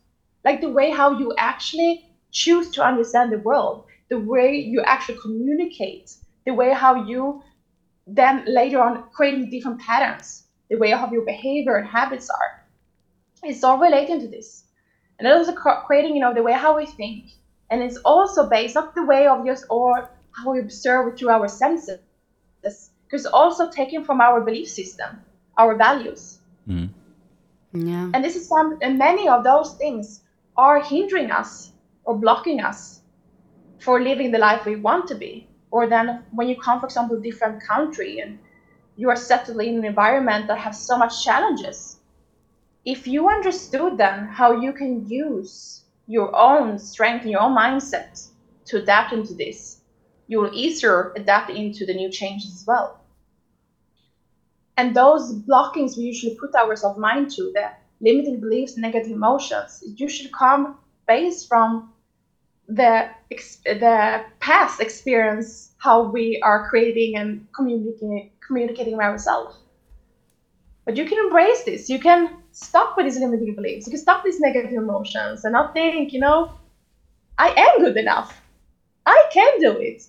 [0.46, 5.20] like the way how you actually choose to understand the world the way you actually
[5.20, 7.42] communicate, the way how you
[8.08, 12.66] then later on creating different patterns, the way how your behavior and habits are.
[13.44, 14.64] It's all relating to this.
[15.20, 17.26] And it also creating, you know, the way how we think.
[17.70, 20.10] And it's also based on the way of just or
[20.44, 22.00] how we observe through our senses.
[22.62, 25.22] Because also taken from our belief system,
[25.58, 26.40] our values.
[26.68, 26.90] Mm.
[27.74, 28.12] Yeah.
[28.14, 30.22] And this is some and many of those things
[30.56, 31.72] are hindering us
[32.04, 33.02] or blocking us
[33.80, 35.48] for living the life we want to be.
[35.72, 38.40] Or then when you come, for example, to a different country and
[38.96, 41.98] you are settled in an environment that has so much challenges.
[42.86, 48.28] If you understood then how you can use your own strength and your own mindset
[48.66, 49.79] to adapt into this,
[50.30, 53.02] you will easier adapt into the new changes as well.
[54.78, 60.30] And those blockings we usually put ourselves mind to, the limiting beliefs, negative emotions, usually
[60.30, 61.92] come based from
[62.68, 63.10] the
[63.66, 69.58] the past experience, how we are creating and communicating communicating with ourselves.
[70.86, 71.90] But you can embrace this.
[71.90, 73.88] You can stop with these limiting beliefs.
[73.88, 76.54] You can stop these negative emotions and not think, you know,
[77.38, 78.42] I am good enough.
[79.06, 80.04] I can do it.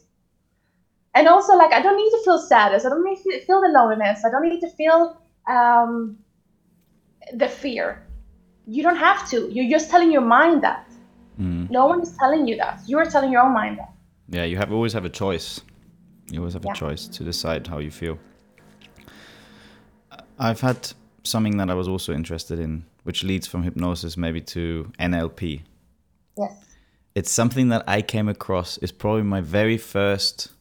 [1.15, 2.85] And also, like, I don't need to feel sadness.
[2.85, 4.25] I don't need to feel the loneliness.
[4.25, 6.17] I don't need to feel um,
[7.35, 8.03] the fear.
[8.67, 9.51] You don't have to.
[9.51, 10.89] You're just telling your mind that.
[11.41, 11.71] Mm.
[11.71, 12.81] No one is telling you that.
[12.87, 13.93] You are telling your own mind that.
[14.29, 15.61] Yeah, you have always have a choice.
[16.31, 16.73] You always have yeah.
[16.73, 18.19] a choice to decide how you feel.
[20.39, 20.93] I've had
[21.25, 25.63] something that I was also interested in, which leads from hypnosis maybe to NLP.
[26.39, 26.65] Yes.
[27.17, 28.79] It's something that I came across.
[28.79, 30.53] Is probably my very first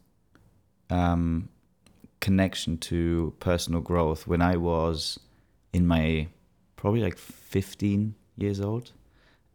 [0.90, 1.50] um,
[2.20, 5.20] connection to personal growth when I was
[5.74, 6.28] in my
[6.76, 8.92] probably like 15 years old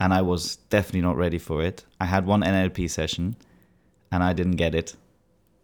[0.00, 1.84] and I was definitely not ready for it.
[2.00, 3.36] I had one NLP session,
[4.10, 4.94] and I didn't get it.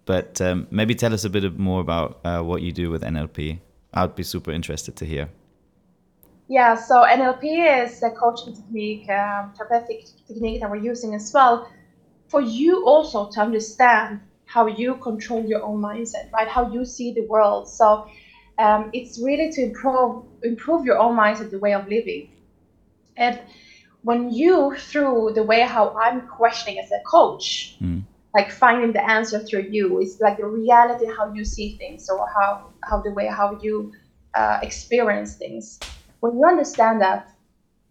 [0.07, 3.59] But um, maybe tell us a bit more about uh, what you do with NLP.
[3.93, 5.29] I'd be super interested to hear.
[6.49, 11.71] Yeah, so NLP is a coaching technique, um, therapeutic technique that we're using as well
[12.29, 14.21] for you also to understand
[14.53, 16.49] how you control your own mindset, right?
[16.49, 17.69] How you see the world.
[17.69, 18.09] So
[18.59, 22.31] um, it's really to improve improve your own mindset, the way of living,
[23.17, 23.39] and
[24.03, 28.03] when you through the way how i'm questioning as a coach mm.
[28.35, 32.27] like finding the answer through you is like the reality how you see things or
[32.35, 33.93] how how the way how you
[34.35, 35.79] uh, experience things
[36.21, 37.29] when you understand that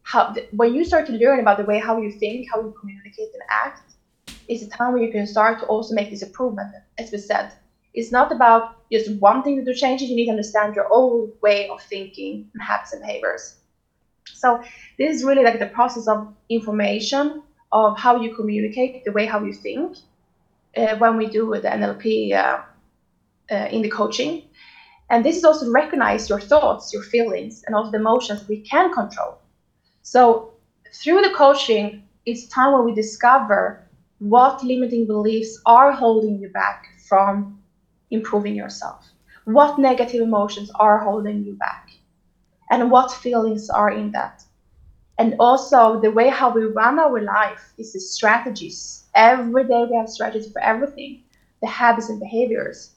[0.04, 3.30] how when you start to learn about the way how you think how you communicate
[3.34, 3.88] and act
[4.50, 7.54] is a time where you can start to also make this improvement as we said
[7.94, 11.70] it's not about just wanting to do changes you need to understand your own way
[11.70, 13.56] of thinking and habits and behaviors
[14.34, 14.62] so
[14.98, 19.44] this is really like the process of information of how you communicate, the way how
[19.44, 19.98] you think.
[20.78, 22.62] Uh, when we do the NLP uh,
[23.52, 24.44] uh, in the coaching,
[25.10, 28.62] and this is also to recognize your thoughts, your feelings, and also the emotions we
[28.62, 29.40] can control.
[30.04, 30.54] So
[30.94, 33.88] through the coaching, it's time when we discover
[34.19, 37.62] what limiting beliefs are holding you back from
[38.12, 39.05] improving yourself.
[39.45, 41.89] What negative emotions are holding you back?
[42.71, 44.43] and what feelings are in that.
[45.17, 49.05] And also the way how we run our life is the strategies.
[49.15, 51.23] Every day we have strategies for everything,
[51.62, 52.91] the habits and behaviors.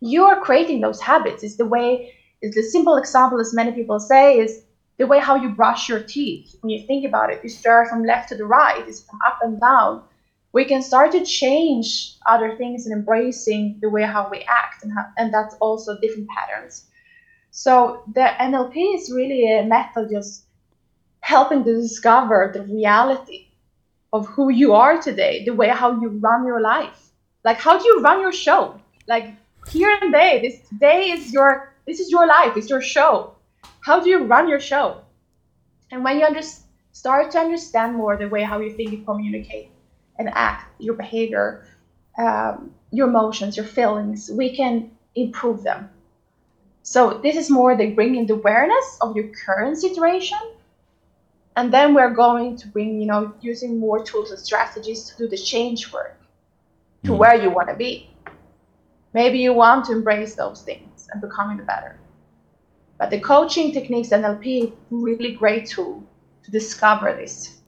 [0.00, 1.42] You are creating those habits.
[1.42, 4.62] It's the way, it's the simple example as many people say is
[4.98, 6.54] the way how you brush your teeth.
[6.60, 9.38] When you think about it, you start from left to the right, it's from up
[9.42, 10.02] and down.
[10.52, 14.92] We can start to change other things and embracing the way how we act, and,
[14.92, 16.86] how, and that's also different patterns.
[17.50, 20.44] So the NLP is really a method just
[21.20, 23.48] helping to discover the reality
[24.12, 27.10] of who you are today, the way how you run your life.
[27.44, 28.80] Like how do you run your show?
[29.06, 29.34] Like
[29.68, 33.34] here and there, this day is your this is your life, it's your show.
[33.80, 35.02] How do you run your show?
[35.90, 36.42] And when you under,
[36.92, 39.70] start to understand more the way how you think, you communicate,
[40.20, 41.64] and act, your behavior,
[42.16, 45.90] um, your emotions, your feelings, we can improve them
[46.82, 50.38] so this is more the bringing the awareness of your current situation.
[51.56, 55.28] And then we're going to bring, you know, using more tools and strategies to do
[55.28, 56.18] the change work
[57.04, 57.16] to mm.
[57.18, 58.10] where you want to be.
[59.12, 61.98] Maybe you want to embrace those things and becoming better.
[62.98, 66.04] But the coaching techniques, NLP, really great tool
[66.44, 67.60] to discover this.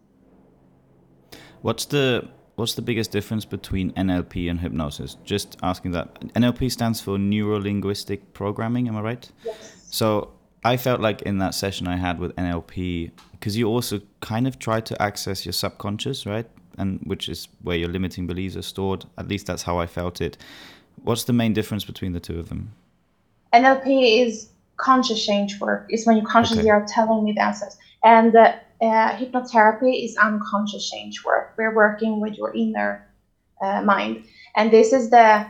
[1.62, 5.16] What's the what's the biggest difference between NLP and hypnosis?
[5.24, 6.20] Just asking that.
[6.34, 9.30] NLP stands for neuro linguistic programming, am I right?
[9.44, 9.88] Yes.
[9.90, 10.32] So
[10.64, 14.58] I felt like in that session I had with NLP, because you also kind of
[14.58, 16.46] try to access your subconscious, right?
[16.78, 19.04] And which is where your limiting beliefs are stored.
[19.18, 20.36] At least that's how I felt it.
[21.02, 22.72] What's the main difference between the two of them?
[23.52, 25.86] NLP is conscious change work.
[25.88, 26.70] It's when you consciously okay.
[26.70, 27.76] are telling me the answers.
[28.04, 31.50] And uh, uh, hypnotherapy is unconscious change work.
[31.58, 33.02] We're working with your inner
[33.62, 34.18] uh, mind,
[34.56, 35.46] and this is the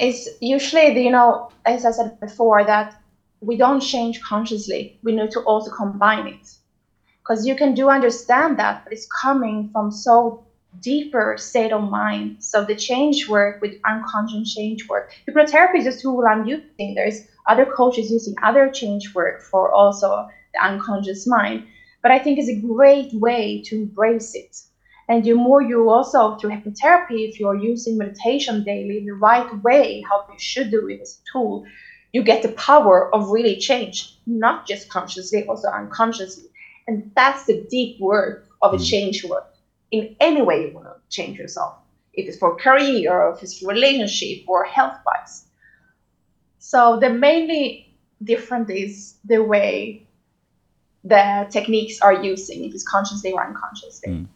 [0.00, 2.94] is usually the, you know as I said before that
[3.40, 4.94] we don't change consciously.
[5.02, 6.46] We need to also combine it.
[7.22, 10.40] because you can do understand that, but it's coming from so
[10.80, 12.36] deeper state of mind.
[12.38, 16.94] So the change work with unconscious change work, hypnotherapy is just tool I'm using.
[16.94, 20.24] There's other coaches using other change work for also
[20.54, 21.62] the unconscious mind.
[22.02, 24.56] But I think it's a great way to embrace it.
[25.08, 29.62] And the more you also through hypnotherapy, if you're using meditation daily in the right
[29.62, 31.66] way, how you should do it as a tool,
[32.12, 36.44] you get the power of really change, not just consciously, also unconsciously.
[36.86, 38.88] And that's the deep work of a mm.
[38.88, 39.52] change work
[39.90, 41.74] in any way you want to change yourself.
[42.14, 45.44] If it's for career or if it's for relationship or health wise.
[46.58, 50.06] So the mainly different is the way
[51.04, 54.12] the techniques are using, if it's consciously or unconsciously.
[54.12, 54.26] Mm.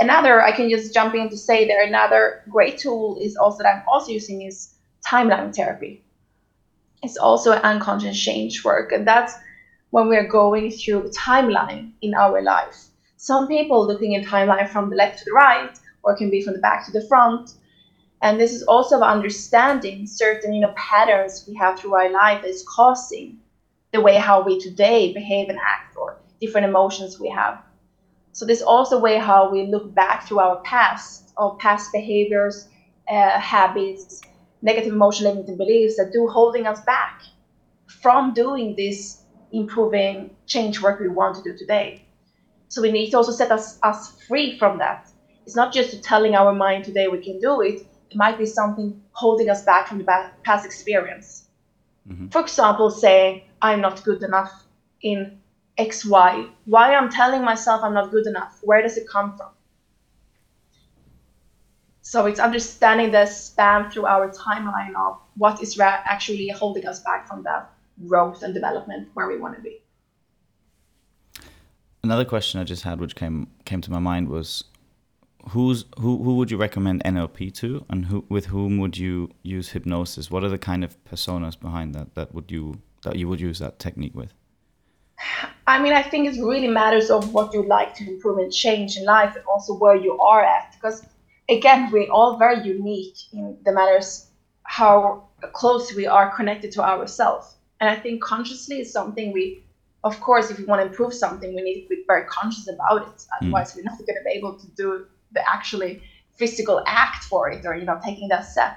[0.00, 3.76] Another, I can just jump in to say there, another great tool is also that
[3.76, 4.74] I'm also using is
[5.06, 6.02] timeline therapy.
[7.02, 9.34] It's also an unconscious change work, and that's
[9.90, 12.90] when we're going through a timeline in our life
[13.20, 16.54] some people looking at timeline from the left to the right, or can be from
[16.54, 17.52] the back to the front.
[18.22, 22.64] And this is also understanding certain you know patterns we have through our life is
[22.66, 23.38] causing
[23.92, 27.62] the way how we today behave and act or different emotions we have.
[28.32, 32.68] So this also way how we look back to our past, or past behaviors,
[33.08, 34.20] uh, habits,
[34.62, 37.22] negative emotion limiting beliefs that do holding us back
[38.02, 42.04] from doing this improving change work we want to do today.
[42.68, 45.08] So we need to also set us, us free from that.
[45.44, 47.80] It's not just telling our mind today we can do it.
[48.10, 51.49] It might be something holding us back from the past experience.
[52.10, 52.28] Mm-hmm.
[52.28, 54.64] For example, saying I'm not good enough
[55.02, 55.38] in
[55.78, 56.46] X, Y.
[56.64, 58.58] Why I'm telling myself I'm not good enough?
[58.62, 59.50] Where does it come from?
[62.02, 67.00] So it's understanding the span through our timeline of what is ra- actually holding us
[67.00, 67.70] back from that
[68.06, 69.80] growth and development where we want to be
[72.02, 74.64] another question I just had, which came came to my mind, was
[75.48, 79.70] who's who who would you recommend NLP to, and who with whom would you use
[79.70, 80.30] hypnosis?
[80.30, 83.58] What are the kind of personas behind that that would you that you would use
[83.58, 84.32] that technique with?
[85.66, 88.96] I mean, I think it really matters of what you like to improve and change
[88.96, 90.74] in life, and also where you are at.
[90.74, 91.06] Because
[91.48, 94.26] again, we're all very unique in the matters
[94.64, 97.56] how close we are connected to ourselves.
[97.80, 99.62] And I think consciously is something we
[100.02, 103.02] of course, if we want to improve something, we need to be very conscious about
[103.02, 103.26] it.
[103.40, 103.46] Hmm.
[103.46, 103.76] Otherwise, mm.
[103.76, 106.02] we're not going to be able to do the actually
[106.36, 108.72] physical act for it or you know taking that step.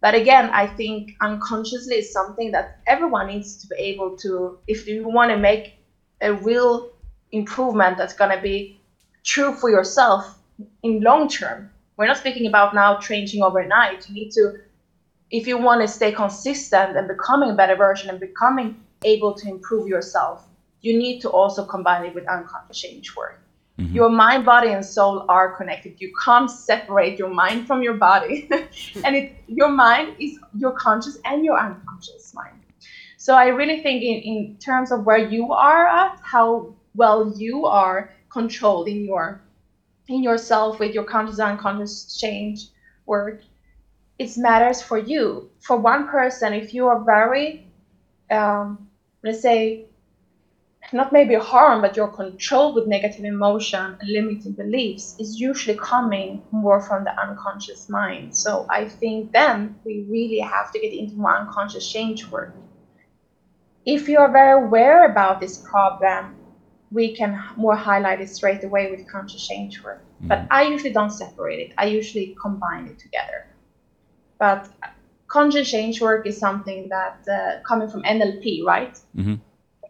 [0.00, 4.58] But again, I think unconsciously is something that everyone needs to be able to.
[4.66, 5.72] If you want to make
[6.20, 6.90] a real
[7.32, 8.78] improvement that's going to be
[9.24, 10.38] true for yourself
[10.82, 14.08] in long term, we're not speaking about now changing overnight.
[14.08, 14.52] You need to,
[15.30, 19.48] if you want to stay consistent and becoming a better version and becoming able to
[19.48, 20.46] improve yourself,
[20.82, 23.40] you need to also combine it with unconscious change work.
[23.78, 23.94] Mm-hmm.
[23.94, 26.00] Your mind, body, and soul are connected.
[26.00, 28.48] You can't separate your mind from your body,
[29.04, 32.60] and it, your mind is your conscious and your unconscious mind.
[33.16, 37.66] So I really think in, in terms of where you are at, how well you
[37.66, 39.40] are controlling your
[40.06, 42.68] in yourself with your conscious and unconscious change
[43.06, 43.40] work,
[44.18, 45.50] it matters for you.
[45.60, 47.66] For one person, if you are very
[48.30, 48.88] um,
[49.22, 49.86] let's say,
[50.94, 56.42] not maybe harm, but your control with negative emotion and limiting beliefs is usually coming
[56.52, 58.34] more from the unconscious mind.
[58.34, 62.54] So I think then we really have to get into more unconscious change work.
[63.84, 66.36] If you are very aware about this problem,
[66.90, 70.00] we can more highlight it straight away with conscious change work.
[70.00, 70.28] Mm-hmm.
[70.28, 71.74] But I usually don't separate it.
[71.76, 73.46] I usually combine it together.
[74.38, 74.68] But
[75.26, 78.94] conscious change work is something that uh, coming from NLP, right?
[79.16, 79.34] Mm-hmm.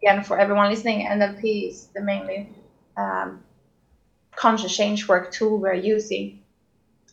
[0.05, 2.47] Again, for everyone listening, NLP is the mainly
[2.95, 3.43] um,
[4.35, 6.43] conscious change work tool we're using,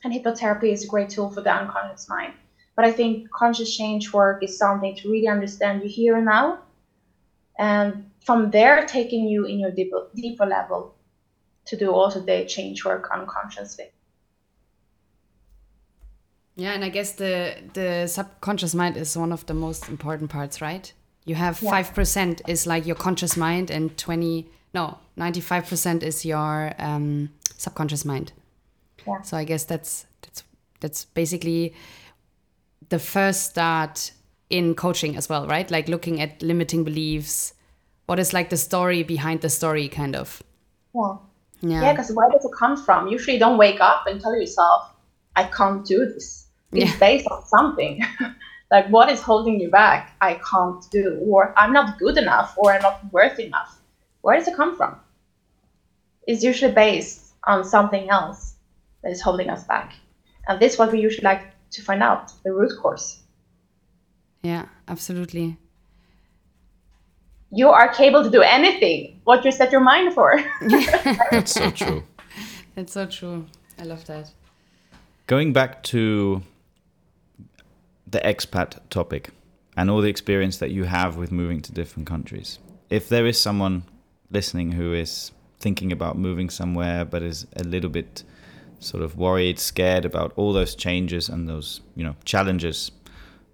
[0.05, 2.35] and hypnotherapy is a great tool for the unconscious mind.
[2.77, 6.59] But I think conscious change work is something to really understand you here and now,
[7.59, 10.95] and from there taking you in your deeper, deeper level
[11.65, 13.87] to do also the change work unconsciously.
[16.57, 20.61] Yeah, and I guess the the subconscious mind is one of the most important parts,
[20.61, 20.93] right?
[21.25, 21.93] You have five yeah.
[21.93, 27.31] percent is like your conscious mind, and twenty no ninety five percent is your um,
[27.57, 28.33] subconscious mind.
[29.07, 29.23] Yeah.
[29.23, 30.43] So I guess that's that's
[30.81, 31.75] that's basically
[32.89, 34.13] the first start
[34.51, 35.71] in coaching as well, right?
[35.71, 37.55] Like looking at limiting beliefs.
[38.07, 40.43] What is like the story behind the story, kind of.
[40.95, 41.17] Yeah.
[41.61, 41.93] Yeah.
[41.93, 43.07] Because where does it come from?
[43.07, 44.93] Usually, you don't wake up and tell yourself,
[45.37, 46.43] "I can't do this."
[46.73, 46.99] it's yeah.
[46.99, 48.03] based on something
[48.73, 52.73] like what is holding you back i can't do or i'm not good enough or
[52.73, 53.81] i'm not worth enough
[54.23, 54.99] where does it come from
[56.27, 58.55] it's usually based on something else
[59.03, 59.95] that is holding us back.
[60.47, 61.43] And this is what we usually like
[61.73, 63.21] to find out the root cause.
[64.43, 65.57] Yeah, absolutely.
[67.51, 70.43] You are capable to do anything what you set your mind for.
[71.31, 72.03] That's so true.
[72.75, 73.47] That's so true.
[73.79, 74.31] I love that.
[75.27, 76.43] Going back to
[78.13, 79.31] the expat topic
[79.77, 82.59] and all the experience that you have with moving to different countries.
[82.91, 83.85] If there is someone
[84.31, 88.23] listening who is thinking about moving somewhere but is a little bit
[88.81, 92.91] sort of worried, scared about all those changes and those, you know, challenges,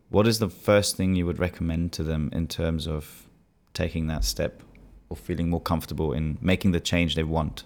[0.09, 3.29] what is the first thing you would recommend to them in terms of
[3.75, 4.63] taking that step
[5.09, 7.65] or feeling more comfortable in making the change they want?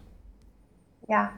[1.09, 1.31] Yeah.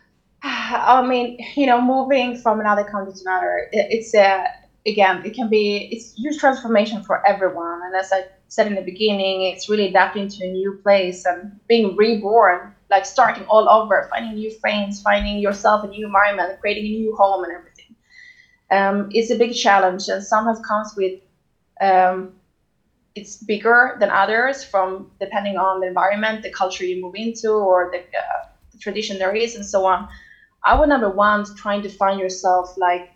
[0.42, 4.44] I mean, you know, moving from another country to another, it's a
[4.86, 7.80] again, it can be it's huge transformation for everyone.
[7.84, 11.58] And as I said in the beginning, it's really adapting to a new place and
[11.68, 16.86] being reborn, like starting all over, finding new friends, finding yourself a new environment, creating
[16.86, 17.94] a new home and everything.
[18.70, 21.20] Um, it's a big challenge and sometimes comes with
[21.80, 22.34] um,
[23.14, 27.90] it's bigger than others from depending on the environment, the culture you move into, or
[27.92, 30.08] the, uh, the tradition there is, and so on.
[30.64, 33.10] I would number one trying to find yourself like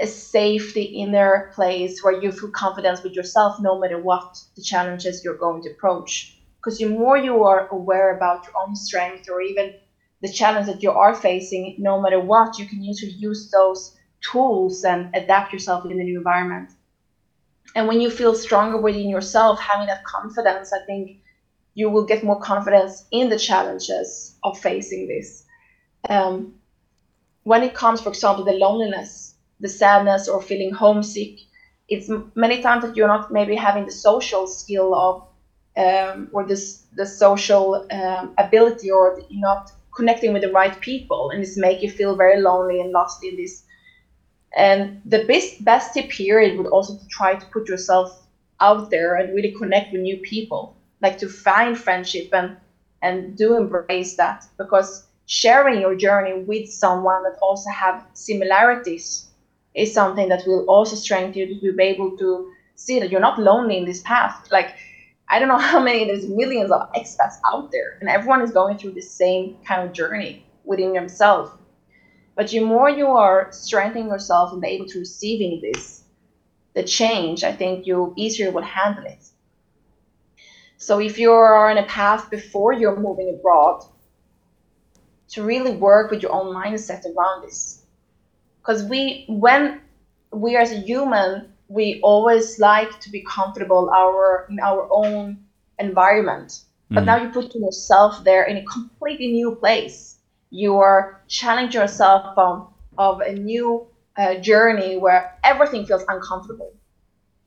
[0.00, 5.22] a safety inner place where you feel confidence with yourself no matter what the challenges
[5.22, 6.36] you're going to approach.
[6.56, 9.74] Because the more you are aware about your own strength or even
[10.22, 14.84] the challenge that you are facing no matter what you can usually use those tools
[14.84, 16.70] and adapt yourself in the new environment.
[17.74, 21.18] And when you feel stronger within yourself having that confidence i think
[21.74, 25.44] you will get more confidence in the challenges of facing this.
[26.08, 26.54] Um,
[27.44, 29.19] when it comes for example the loneliness
[29.60, 31.38] the sadness or feeling homesick.
[31.88, 35.22] It's many times that you're not maybe having the social skill of
[35.76, 41.30] um, or this the social um, ability or you're not connecting with the right people
[41.30, 43.64] and it's make you feel very lonely and lost in this
[44.56, 48.26] and the best best tip period would also to try to put yourself
[48.60, 52.56] out there and really connect with new people like to find friendship and
[53.02, 59.29] and do embrace that because sharing your journey with someone that also have similarities
[59.74, 63.38] is something that will also strengthen you to be able to see that you're not
[63.38, 64.34] lonely in this path.
[64.50, 64.74] Like,
[65.28, 68.76] I don't know how many, there's millions of expats out there, and everyone is going
[68.78, 71.50] through the same kind of journey within themselves.
[72.36, 76.02] But the more you are strengthening yourself and be able to receiving this,
[76.74, 79.24] the change, I think you easier will handle it.
[80.78, 83.84] So if you are on a path before you're moving abroad,
[85.30, 87.79] to really work with your own mindset around this
[88.60, 89.80] because we when
[90.32, 95.38] we as a human we always like to be comfortable our in our own
[95.78, 96.62] environment.
[96.90, 97.06] But mm.
[97.06, 100.16] now you put yourself there in a completely new place.
[100.50, 103.86] You are challenging yourself from of a new
[104.18, 106.72] uh, journey where everything feels uncomfortable.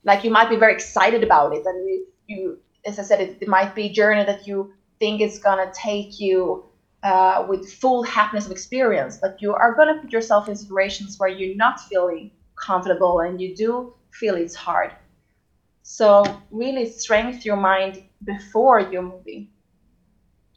[0.04, 3.38] Like you might be very excited about it and you, you as i said it,
[3.40, 6.64] it might be a journey that you think is going to take you
[7.04, 11.18] uh, with full happiness of experience, but you are going to put yourself in situations
[11.18, 14.90] where you're not feeling comfortable and you do feel it's hard.
[15.82, 19.48] So really strengthen your mind before you're moving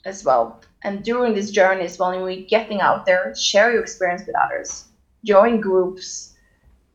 [0.06, 0.62] as well.
[0.84, 4.38] And during this journey as well, when you're getting out there, share your experience with
[4.38, 4.86] others.
[5.26, 6.34] Join groups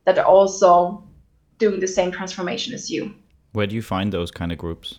[0.05, 1.03] that are also
[1.59, 3.13] doing the same transformation as you.
[3.51, 4.97] Where do you find those kind of groups?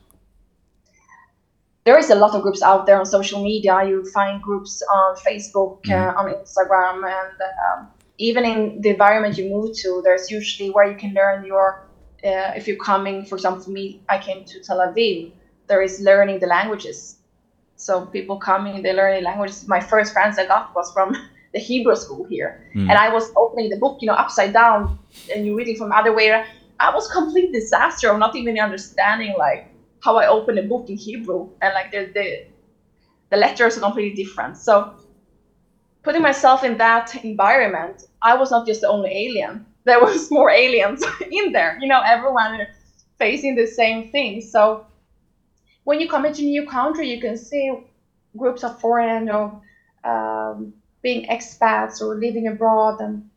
[1.84, 3.84] There is a lot of groups out there on social media.
[3.84, 5.92] You find groups on Facebook, mm.
[5.92, 7.36] uh, on Instagram, and
[7.68, 11.86] um, even in the environment you move to, there's usually where you can learn your.
[12.24, 15.32] Uh, if you're coming, for example, for me, I came to Tel Aviv.
[15.66, 17.18] There is learning the languages.
[17.76, 19.68] So people coming, they learn the languages.
[19.68, 21.14] My first friends I got was from
[21.52, 22.88] the Hebrew school here, mm.
[22.88, 24.98] and I was opening the book, you know, upside down,
[25.34, 26.44] and you're reading from other way.
[26.80, 29.73] I was complete disaster of not even understanding like
[30.04, 32.46] how I open a book in Hebrew and like the the,
[33.30, 34.58] the letters are completely different.
[34.58, 34.94] So
[36.02, 39.66] putting myself in that environment, I was not just the only alien.
[39.84, 41.76] There was more aliens in there.
[41.78, 42.66] You know, everyone
[43.18, 44.40] facing the same thing.
[44.40, 44.86] So
[45.84, 47.72] when you come into a new country, you can see
[48.36, 49.60] groups of foreign or
[50.04, 53.28] um, being expats or living abroad, and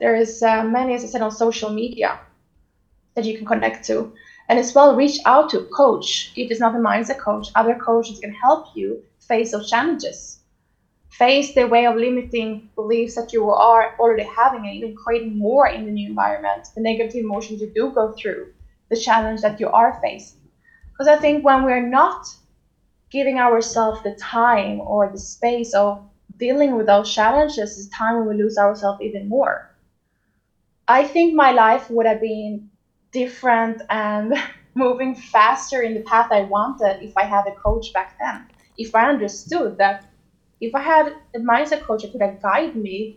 [0.00, 2.20] there is uh, many, as I said, on social media
[3.14, 4.12] that you can connect to
[4.48, 6.32] and as well reach out to a coach.
[6.36, 10.40] If it's not a mindset coach other coaches can help you face those challenges.
[11.10, 15.68] Face the way of limiting beliefs that you are already having and even creating more
[15.68, 18.52] in the new environment the negative emotions you do go through
[18.90, 20.40] the challenge that you are facing.
[20.92, 22.26] Because i think when we're not
[23.10, 26.02] giving ourselves the time or the space of
[26.38, 29.68] dealing with those challenges is time when we lose ourselves even more.
[30.88, 32.70] I think my life would have been
[33.12, 34.34] different and
[34.74, 38.46] moving faster in the path I wanted if I had a coach back then.
[38.76, 40.04] If I understood that
[40.60, 43.16] if I had a mindset coach that could have guided me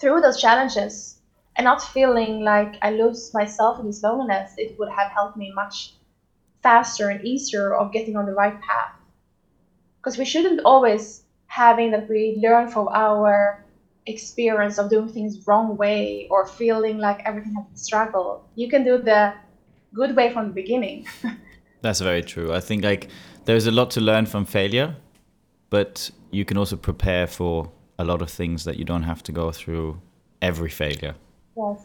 [0.00, 1.16] through those challenges
[1.56, 5.50] and not feeling like I lose myself in this loneliness, it would have helped me
[5.54, 5.92] much
[6.62, 8.92] faster and easier of getting on the right path.
[9.98, 13.58] Because we shouldn't always having that we learn from our
[14.08, 18.44] experience of doing things wrong way or feeling like everything has been struggle.
[18.54, 19.34] You can do the
[19.94, 21.06] good way from the beginning.
[21.82, 22.52] That's very true.
[22.52, 23.08] I think like
[23.44, 24.96] there's a lot to learn from failure,
[25.70, 29.32] but you can also prepare for a lot of things that you don't have to
[29.32, 30.00] go through
[30.42, 31.14] every failure.
[31.56, 31.80] Yes.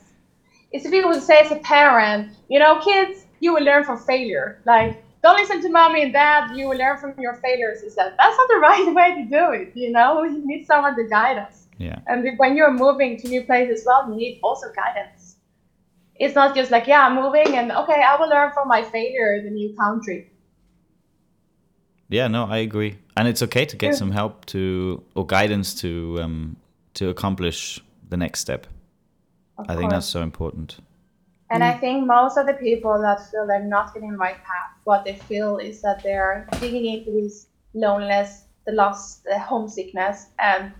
[0.71, 3.99] It's if you would say as a parent, you know, kids, you will learn from
[3.99, 4.59] failure.
[4.65, 7.81] Like, don't listen to mommy and dad, you will learn from your failures.
[7.81, 10.23] Is that that's not the right way to do it, you know?
[10.23, 11.62] You need someone to guide us.
[11.77, 11.99] Yeah.
[12.07, 15.37] And when you're moving to new places well, you need also guidance.
[16.15, 19.35] It's not just like, yeah, I'm moving and okay, I will learn from my failure
[19.35, 20.29] in the new country.
[22.09, 23.95] Yeah, no, I agree, and it's okay to get yeah.
[23.95, 26.57] some help to or guidance to um,
[26.93, 28.67] to accomplish the next step.
[29.57, 30.77] Of I think that's so important.
[31.49, 31.73] And mm.
[31.73, 35.05] I think most of the people that feel they're not getting the right path, what
[35.05, 40.71] they feel is that they're digging into this loneliness, the loss, the homesickness, and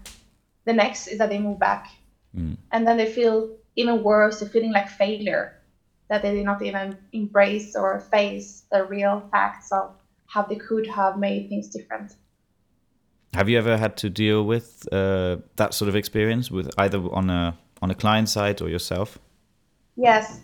[0.66, 1.88] the next is that they move back.
[2.36, 2.58] Mm.
[2.72, 5.62] And then they feel even worse, they're feeling like failure,
[6.10, 9.96] that they did not even embrace or face the real facts of
[10.28, 12.16] how they could have made things different.
[13.34, 17.30] Have you ever had to deal with uh, that sort of experience with either on
[17.30, 19.18] a on a client side or yourself?
[19.96, 20.40] Yes,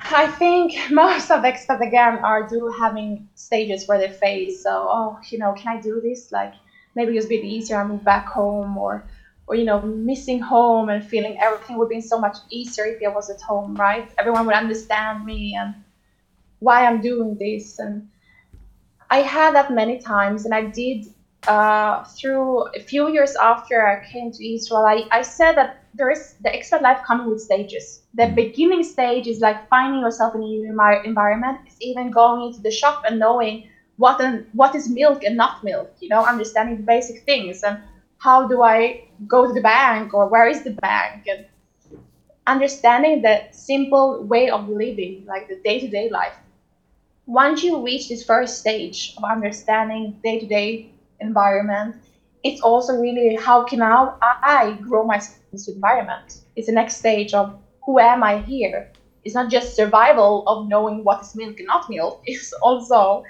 [0.00, 5.18] I think most of expats again are do having stages where they face so oh
[5.30, 6.54] you know can I do this like
[6.94, 9.04] maybe it's a bit easier I move back home or
[9.46, 13.08] or you know missing home and feeling everything would be so much easier if I
[13.08, 15.74] was at home right everyone would understand me and
[16.60, 18.08] why I'm doing this and
[19.10, 21.06] I had that many times and I did
[21.48, 26.10] uh, through a few years after I came to Israel I, I said that there
[26.10, 28.02] is the expat life coming with stages.
[28.14, 28.34] The mm.
[28.34, 30.64] beginning stage is like finding yourself in a new
[31.04, 31.60] environment.
[31.66, 35.62] It's even going into the shop and knowing what and what is milk and not
[35.62, 35.92] milk.
[36.00, 37.78] You know, understanding the basic things and
[38.22, 41.46] how do I go to the bank or where is the bank and
[42.46, 46.34] understanding the simple way of living, like the day-to-day life.
[47.26, 51.96] Once you reach this first stage of understanding day-to-day environment
[52.44, 55.08] it's also really how can now I grow
[55.52, 56.40] this environment?
[56.56, 57.56] It's the next stage of
[57.86, 58.90] who am I here?
[59.24, 62.22] It's not just survival of knowing what is milk and not milk.
[62.26, 63.24] It's also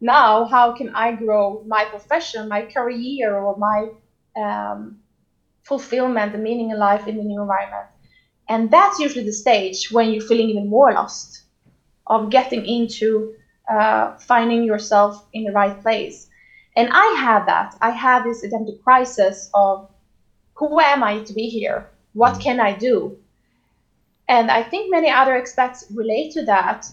[0.00, 3.88] now how can I grow my profession, my career, or my
[4.36, 4.98] um,
[5.62, 7.86] fulfillment, the meaning in life in the new environment.
[8.48, 11.44] And that's usually the stage when you're feeling even more lost
[12.06, 13.34] of getting into
[13.70, 16.28] uh, finding yourself in the right place.
[16.76, 17.76] And I had that.
[17.80, 19.88] I had this identity crisis of
[20.54, 21.88] who am I to be here?
[22.14, 23.18] What can I do?
[24.28, 26.86] And I think many other expats relate to that,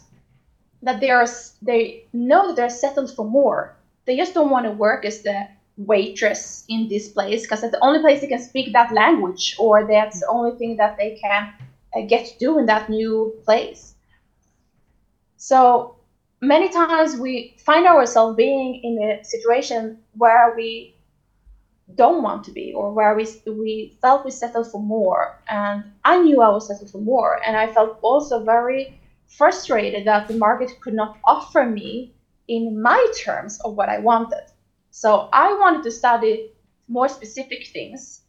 [0.81, 1.27] that they are
[1.61, 3.75] they know that they're settled for more.
[4.05, 5.47] They just don't want to work as the
[5.79, 9.87] waitress in this place because that's the only place they can speak that language or
[9.87, 11.53] that's the only thing that they can
[11.95, 13.95] uh, get to do in that new place.
[15.37, 15.95] So
[16.41, 20.95] many times we find ourselves being in a situation where we
[21.95, 26.19] don't want to be or where we we felt we settled for more and i
[26.19, 30.69] knew i was settled for more and i felt also very frustrated that the market
[30.81, 32.13] could not offer me
[32.47, 34.43] in my terms of what i wanted
[35.01, 35.09] so
[35.43, 36.33] i wanted to study
[36.87, 38.21] more specific things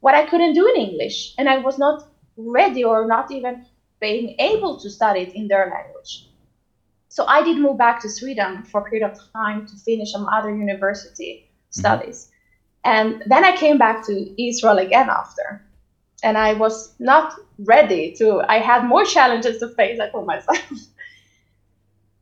[0.00, 3.64] what i couldn't do in english and i was not ready or not even
[4.00, 6.28] being able to study it in their language
[7.18, 10.28] so I did move back to Sweden for a period of time to finish some
[10.28, 11.80] other university mm-hmm.
[11.80, 12.30] studies.
[12.84, 15.64] And then I came back to Israel again after.
[16.22, 20.58] And I was not ready to, I had more challenges to face, I told myself.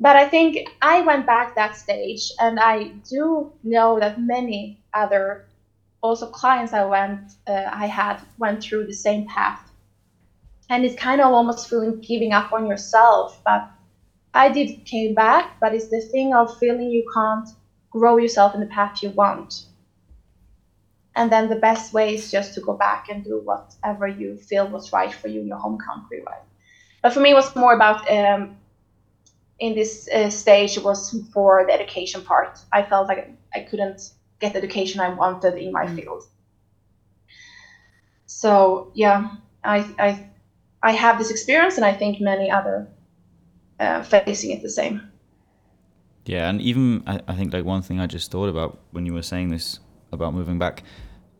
[0.00, 5.46] but I think I went back that stage, and I do know that many other
[6.02, 9.60] also clients I went, uh, I had went through the same path.
[10.68, 13.68] And it's kind of almost feeling giving up on yourself, but
[14.34, 17.48] I did came back, but it's the thing of feeling you can't
[17.90, 19.64] grow yourself in the path you want.
[21.14, 24.68] And then the best way is just to go back and do whatever you feel
[24.68, 26.42] was right for you in your home country, right?
[27.02, 28.58] But for me, it was more about um,
[29.58, 32.58] in this uh, stage it was for the education part.
[32.72, 35.96] I felt like I couldn't get the education I wanted in my Mm.
[35.96, 36.22] field.
[38.26, 39.30] So yeah,
[39.64, 40.28] I I
[40.82, 42.88] I have this experience, and I think many other
[43.80, 45.00] uh, facing it the same.
[46.26, 49.14] Yeah, and even I, I think like one thing I just thought about when you
[49.14, 49.80] were saying this
[50.12, 50.82] about moving back.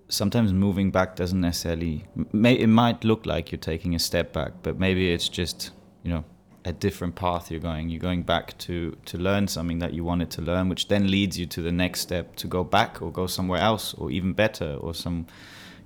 [0.08, 2.04] Sometimes moving back doesn't necessarily.
[2.32, 5.72] May, it might look like you're taking a step back, but maybe it's just
[6.04, 6.24] you know
[6.66, 7.88] a different path you're going.
[7.88, 11.38] You're going back to to learn something that you wanted to learn, which then leads
[11.38, 14.74] you to the next step to go back or go somewhere else or even better
[14.80, 15.26] or some.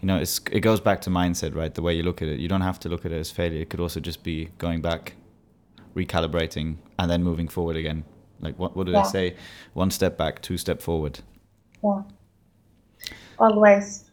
[0.01, 1.73] You know, it's it goes back to mindset, right?
[1.75, 2.41] The way you look at it.
[2.41, 3.61] You don't have to look at it as failure.
[3.61, 5.15] It could also just be going back,
[5.95, 8.05] recalibrating, and then moving forward again.
[8.41, 9.03] Like what what do Yeah.
[9.03, 9.37] they say?
[9.75, 11.21] One step back, two step forward.
[11.85, 12.03] Yeah,
[13.39, 14.11] always.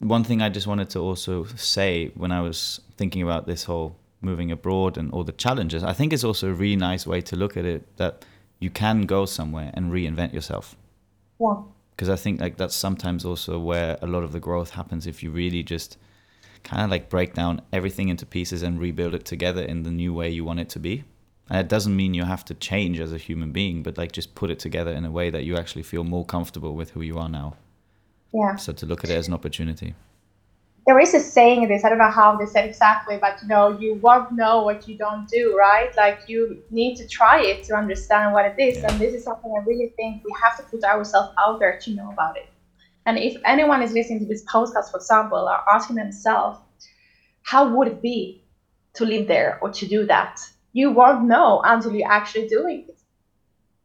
[0.00, 3.96] One thing I just wanted to also say when I was thinking about this whole
[4.24, 7.36] moving abroad and all the challenges, I think it's also a really nice way to
[7.36, 8.24] look at it that
[8.58, 10.76] you can go somewhere and reinvent yourself.
[11.40, 11.56] Yeah,
[11.90, 15.22] Because I think like that's sometimes also where a lot of the growth happens if
[15.22, 15.98] you really just
[16.62, 20.14] kind of like break down everything into pieces and rebuild it together in the new
[20.14, 21.04] way you want it to be.
[21.50, 24.34] And it doesn't mean you have to change as a human being, but like just
[24.34, 27.18] put it together in a way that you actually feel more comfortable with who you
[27.18, 27.56] are now.
[28.32, 28.56] yeah.
[28.56, 29.94] So to look at it as an opportunity.
[30.86, 33.48] There is a saying in this i don't know how they said exactly but you
[33.48, 35.90] know you won't know what you don't do right?
[35.96, 38.88] Like you need to try it to understand what it is Yeah.
[38.88, 41.90] and this is something i really think we have to put ourselves out there to
[41.94, 42.48] know about it.
[43.06, 46.58] And if anyone is listening to this podcast for example are asking themselves
[47.42, 48.44] how would it be
[48.94, 50.40] to live there or to do that?
[50.72, 52.98] You won't know until you're actually doing it.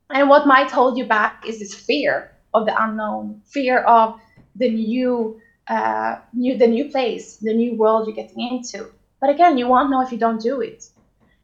[0.10, 4.20] And what might hold you back is this fear of the unknown fear of
[4.56, 5.40] the new
[5.70, 8.92] uh, new the new place, the new world you're getting into.
[9.22, 10.90] But again, you won't know if you don't do it.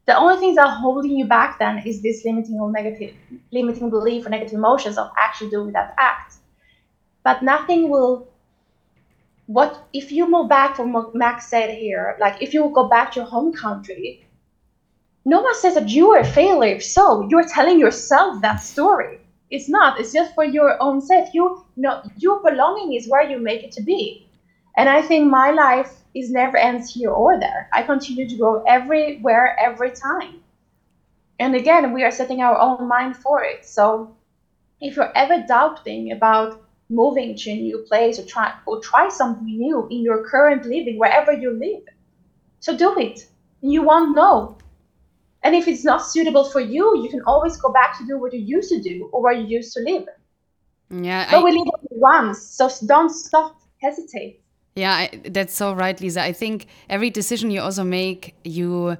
[0.06, 3.14] The only things that are holding you back then is this limiting or negative,
[3.50, 6.34] limiting belief or negative emotions of actually doing that act.
[7.24, 8.28] But nothing will.
[9.46, 12.16] What if you move back from what Max said here?
[12.20, 14.26] Like if you go back to your home country,
[15.24, 16.76] no one says that you are a failure.
[16.76, 19.20] If so, you're telling yourself that story.
[19.50, 20.00] It's not.
[20.00, 21.28] It's just for your own sake.
[21.32, 24.26] You, you know, your belonging is where you make it to be.
[24.76, 27.68] And I think my life is never ends here or there.
[27.72, 30.42] I continue to go everywhere, every time.
[31.38, 33.64] And again, we are setting our own mind for it.
[33.64, 34.16] So
[34.80, 39.46] if you're ever doubting about moving to a new place or try or try something
[39.46, 41.82] new in your current living, wherever you live,
[42.60, 43.26] so do it.
[43.60, 44.58] You won't know.
[45.46, 48.32] And if it's not suitable for you, you can always go back to do what
[48.32, 50.08] you used to do or where you used to live.
[50.90, 54.42] Yeah, But I, we live once, so don't stop, hesitate.
[54.74, 56.20] yeah, I, that's so right, Lisa.
[56.20, 58.96] I think every decision you also make, you.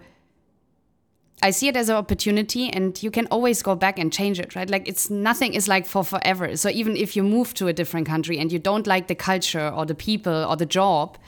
[1.42, 4.54] I see it as an opportunity, and you can always go back and change it,
[4.54, 4.70] right?
[4.70, 6.56] Like it's nothing is like for forever.
[6.56, 9.68] So even if you move to a different country and you don't like the culture
[9.68, 11.18] or the people or the job,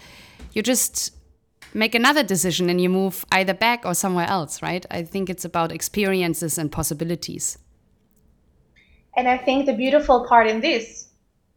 [0.52, 1.12] you just
[1.74, 4.84] make another decision and you move either back or somewhere else, right?
[4.90, 7.58] I think it's about experiences and possibilities.
[9.16, 11.08] And I think the beautiful part in this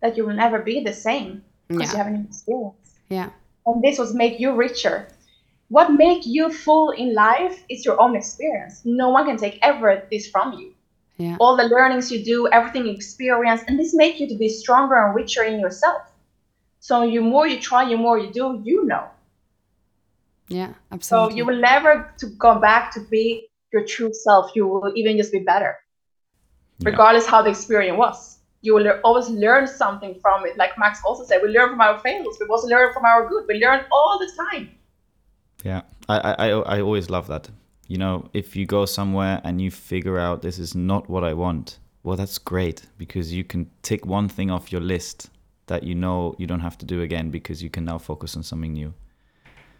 [0.02, 1.92] that you will never be the same because Yeah.
[1.92, 2.96] you have an experience.
[3.10, 3.30] Yeah.
[3.66, 5.08] And this will make you richer.
[5.70, 8.82] What make you full in life is your own experience.
[8.84, 10.74] No one can take ever this from you.
[11.18, 11.38] Yeah.
[11.40, 14.96] All the learnings you do, everything you experience, and this make you to be stronger
[14.96, 16.02] and richer in yourself.
[16.80, 19.06] So you more you try, you more you do, you know.
[20.52, 20.74] Yeah.
[20.92, 21.32] absolutely.
[21.32, 24.52] So you will never to go back to be your true self.
[24.56, 25.78] You will even just be better,
[26.80, 26.90] Yeah.
[26.90, 28.40] regardless how the experience was.
[28.62, 30.58] You will lear- always learn something from it.
[30.58, 32.38] Like Max also said, we learn from our failures.
[32.40, 33.46] We also learn from our good.
[33.48, 34.70] We learn all the time.
[35.64, 37.50] Yeah, I, I, I I always love that.
[37.88, 41.34] You know, if you go somewhere and you figure out this is not what I
[41.34, 45.30] want, well, that's great because you can tick one thing off your list
[45.68, 48.44] that you know you don't have to do again because you can now focus on
[48.44, 48.94] something new.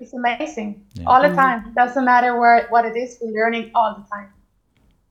[0.02, 1.06] It's amazing Yeah.
[1.06, 1.36] all the mm.
[1.36, 1.74] time.
[1.76, 3.18] Doesn't matter where what it is.
[3.22, 4.30] We're learning all the time.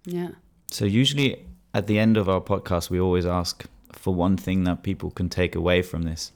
[0.04, 0.30] yeah.
[0.70, 4.82] So usually at the end of our podcast, we always ask for one thing that
[4.82, 6.32] people can take away from this.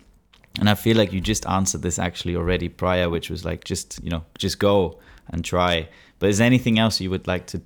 [0.60, 4.00] And I feel like you just answered this actually already prior, which was like just
[4.04, 4.98] you know just go
[5.30, 5.88] and try.
[6.18, 7.60] But is there anything else you would like to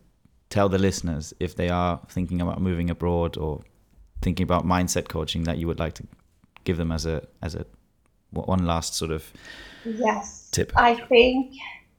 [0.51, 3.61] tell the listeners if they are thinking about moving abroad or
[4.23, 6.05] thinking about mindset coaching that you would like to
[6.65, 7.65] give them as a as a
[8.31, 9.33] one last sort of
[9.85, 10.49] Yes.
[10.51, 10.73] Tip.
[10.77, 11.55] I think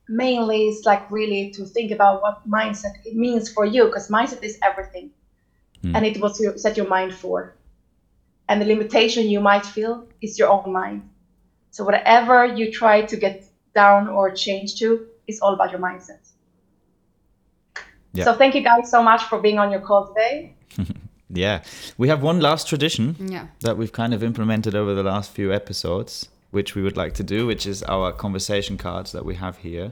[0.08, 4.44] mainly it's like really to think about what mindset it means for you because mindset
[4.44, 5.12] is everything
[5.82, 5.96] Hmm.
[5.96, 7.56] and it was you set your mind for
[8.50, 11.08] and the limitation you might feel is your own mind
[11.72, 16.20] so whatever you try to get down or change to is all about your mindset
[18.14, 18.26] Yeah.
[18.26, 20.54] So thank you guys so much for being on your call today.
[21.32, 21.62] Yeah.
[21.98, 23.48] We have one last tradition Yeah.
[23.62, 27.24] that we've kind of implemented over the last few episodes, which we would like to
[27.24, 29.92] do, which is our conversation cards that we have here.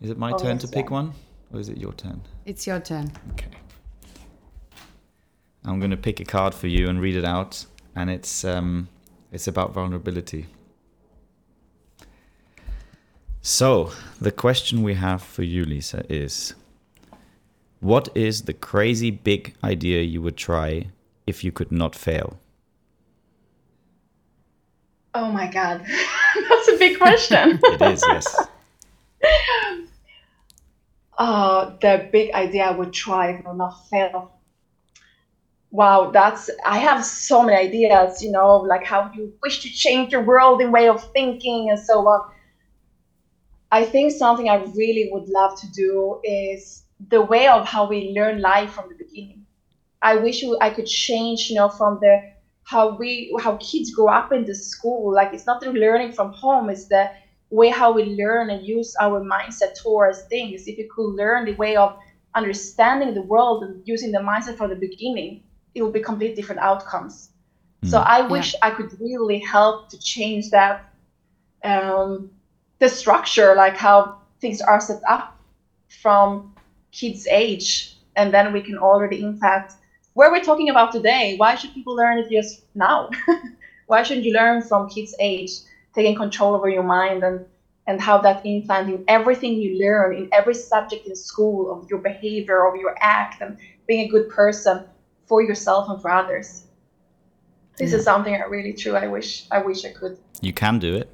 [0.00, 0.92] Is it my Oh, turn yes, to pick yeah.
[0.92, 1.12] one?
[1.52, 2.22] Or is it your turn?
[2.46, 3.12] It's your turn.
[3.32, 3.50] Okay.
[5.64, 7.64] I'm going to pick a card for you and read it out,
[7.96, 8.88] and it's um,
[9.32, 10.46] it's about vulnerability.
[13.40, 16.54] So, the question we have for you, Lisa, is
[17.80, 20.88] what is the crazy big idea you would try
[21.26, 22.38] if you could not fail?
[25.14, 25.86] Oh my God,
[26.48, 27.60] that's a big question.
[27.64, 28.48] It is, yes.
[31.16, 34.32] Oh, the big idea I would try I will not fail.
[35.70, 40.12] Wow, that's I have so many ideas, you know, like how you wish to change
[40.12, 42.30] your world in way of thinking and so on.
[43.70, 48.10] I think something I really would love to do is the way of how we
[48.10, 49.46] learn life from the beginning.
[50.00, 52.33] I wish I could change, you know, from the
[52.64, 55.12] how we how kids grow up in the school.
[55.14, 57.10] Like it's not the learning from home, it's the
[57.50, 60.66] way how we learn and use our mindset towards things.
[60.66, 61.96] If you could learn the way of
[62.34, 65.42] understanding the world and using the mindset from the beginning,
[65.74, 67.30] it will be completely different outcomes.
[67.84, 70.86] So I wish I could really help to change that
[71.64, 72.30] um,
[72.78, 75.36] the structure, like how things are set up
[76.02, 76.54] from
[76.92, 79.74] kids' age, and then we can already impact
[80.14, 81.36] where we're talking about today.
[81.36, 83.10] Why should people learn it just now?
[83.86, 85.50] Why shouldn't you learn from kids' age,
[85.94, 87.44] taking control over your mind and
[87.86, 91.98] and how that implant in everything you learn in every subject in school of your
[91.98, 94.82] behavior, of your act, and being a good person
[95.26, 96.64] for yourself and for others.
[97.76, 98.96] This is something I really true.
[98.96, 100.16] I wish I wish I could.
[100.40, 101.10] You can do it.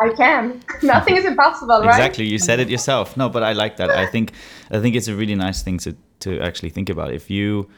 [0.00, 0.60] I can.
[0.82, 1.90] Nothing is impossible, right?
[1.90, 3.16] Exactly, you said it yourself.
[3.16, 3.90] No, but I like that.
[3.90, 4.32] I think
[4.70, 7.12] I think it's a really nice thing to to actually think about.
[7.12, 7.68] If you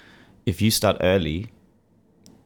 [0.47, 1.49] if you start early,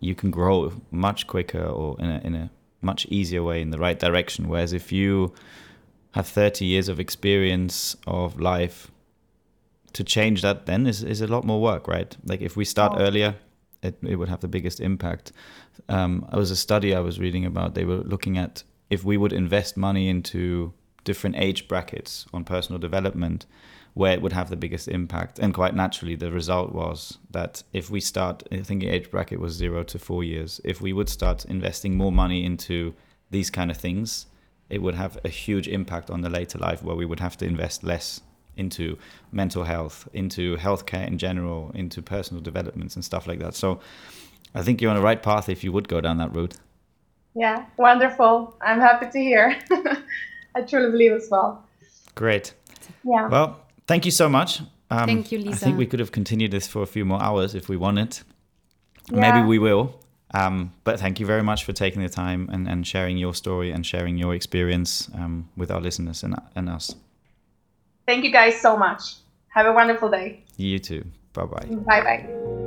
[0.01, 2.51] you can grow much quicker or in a in a
[2.83, 4.49] much easier way in the right direction.
[4.49, 5.33] Whereas if you
[6.13, 8.91] have 30 years of experience of life,
[9.93, 12.17] to change that then is, is a lot more work, right?
[12.25, 13.01] Like if we start Oh.
[13.01, 13.35] earlier,
[13.83, 15.33] it, it would have the biggest impact.
[15.89, 17.75] Um, I was a study I was reading about.
[17.75, 20.73] They were looking at if we would invest money into
[21.05, 23.47] different age brackets on personal development,
[23.97, 25.39] where it would have the biggest impact.
[25.39, 29.41] And quite naturally, the result was that if we start, I think the age bracket
[29.41, 30.61] was zero to four years.
[30.65, 32.93] If we would start investing more money into
[33.31, 34.27] these kind of things,
[34.69, 37.47] it would have a huge impact on the later life where we would have to
[37.47, 38.21] invest less
[38.59, 38.99] into
[39.33, 43.55] mental health, into healthcare in general, into personal developments and stuff like that.
[43.55, 43.81] So
[44.55, 46.57] I think you're on the right path if you would go down that route.
[47.35, 48.59] Yeah, wonderful.
[48.61, 49.59] I'm happy to hear.
[50.55, 51.65] I truly believe as well.
[52.15, 52.53] Great.
[53.03, 53.29] Yeah.
[53.29, 54.61] Well, thank you so much.
[54.91, 55.51] Um, Thank you, Lisa.
[55.51, 58.21] I think we could have continued this for a few more hours if we wanted.
[59.11, 59.21] Yeah.
[59.21, 60.01] Maybe we will.
[60.35, 63.71] Um, but thank you very much for taking the time and, and sharing your story
[63.71, 66.95] and sharing your experience um, with our listeners and, and us.
[68.07, 69.15] Thank you guys so much.
[69.49, 70.45] Have a wonderful day.
[70.57, 71.05] You too.
[71.33, 71.67] Bye bye.
[71.67, 72.63] Bye bye.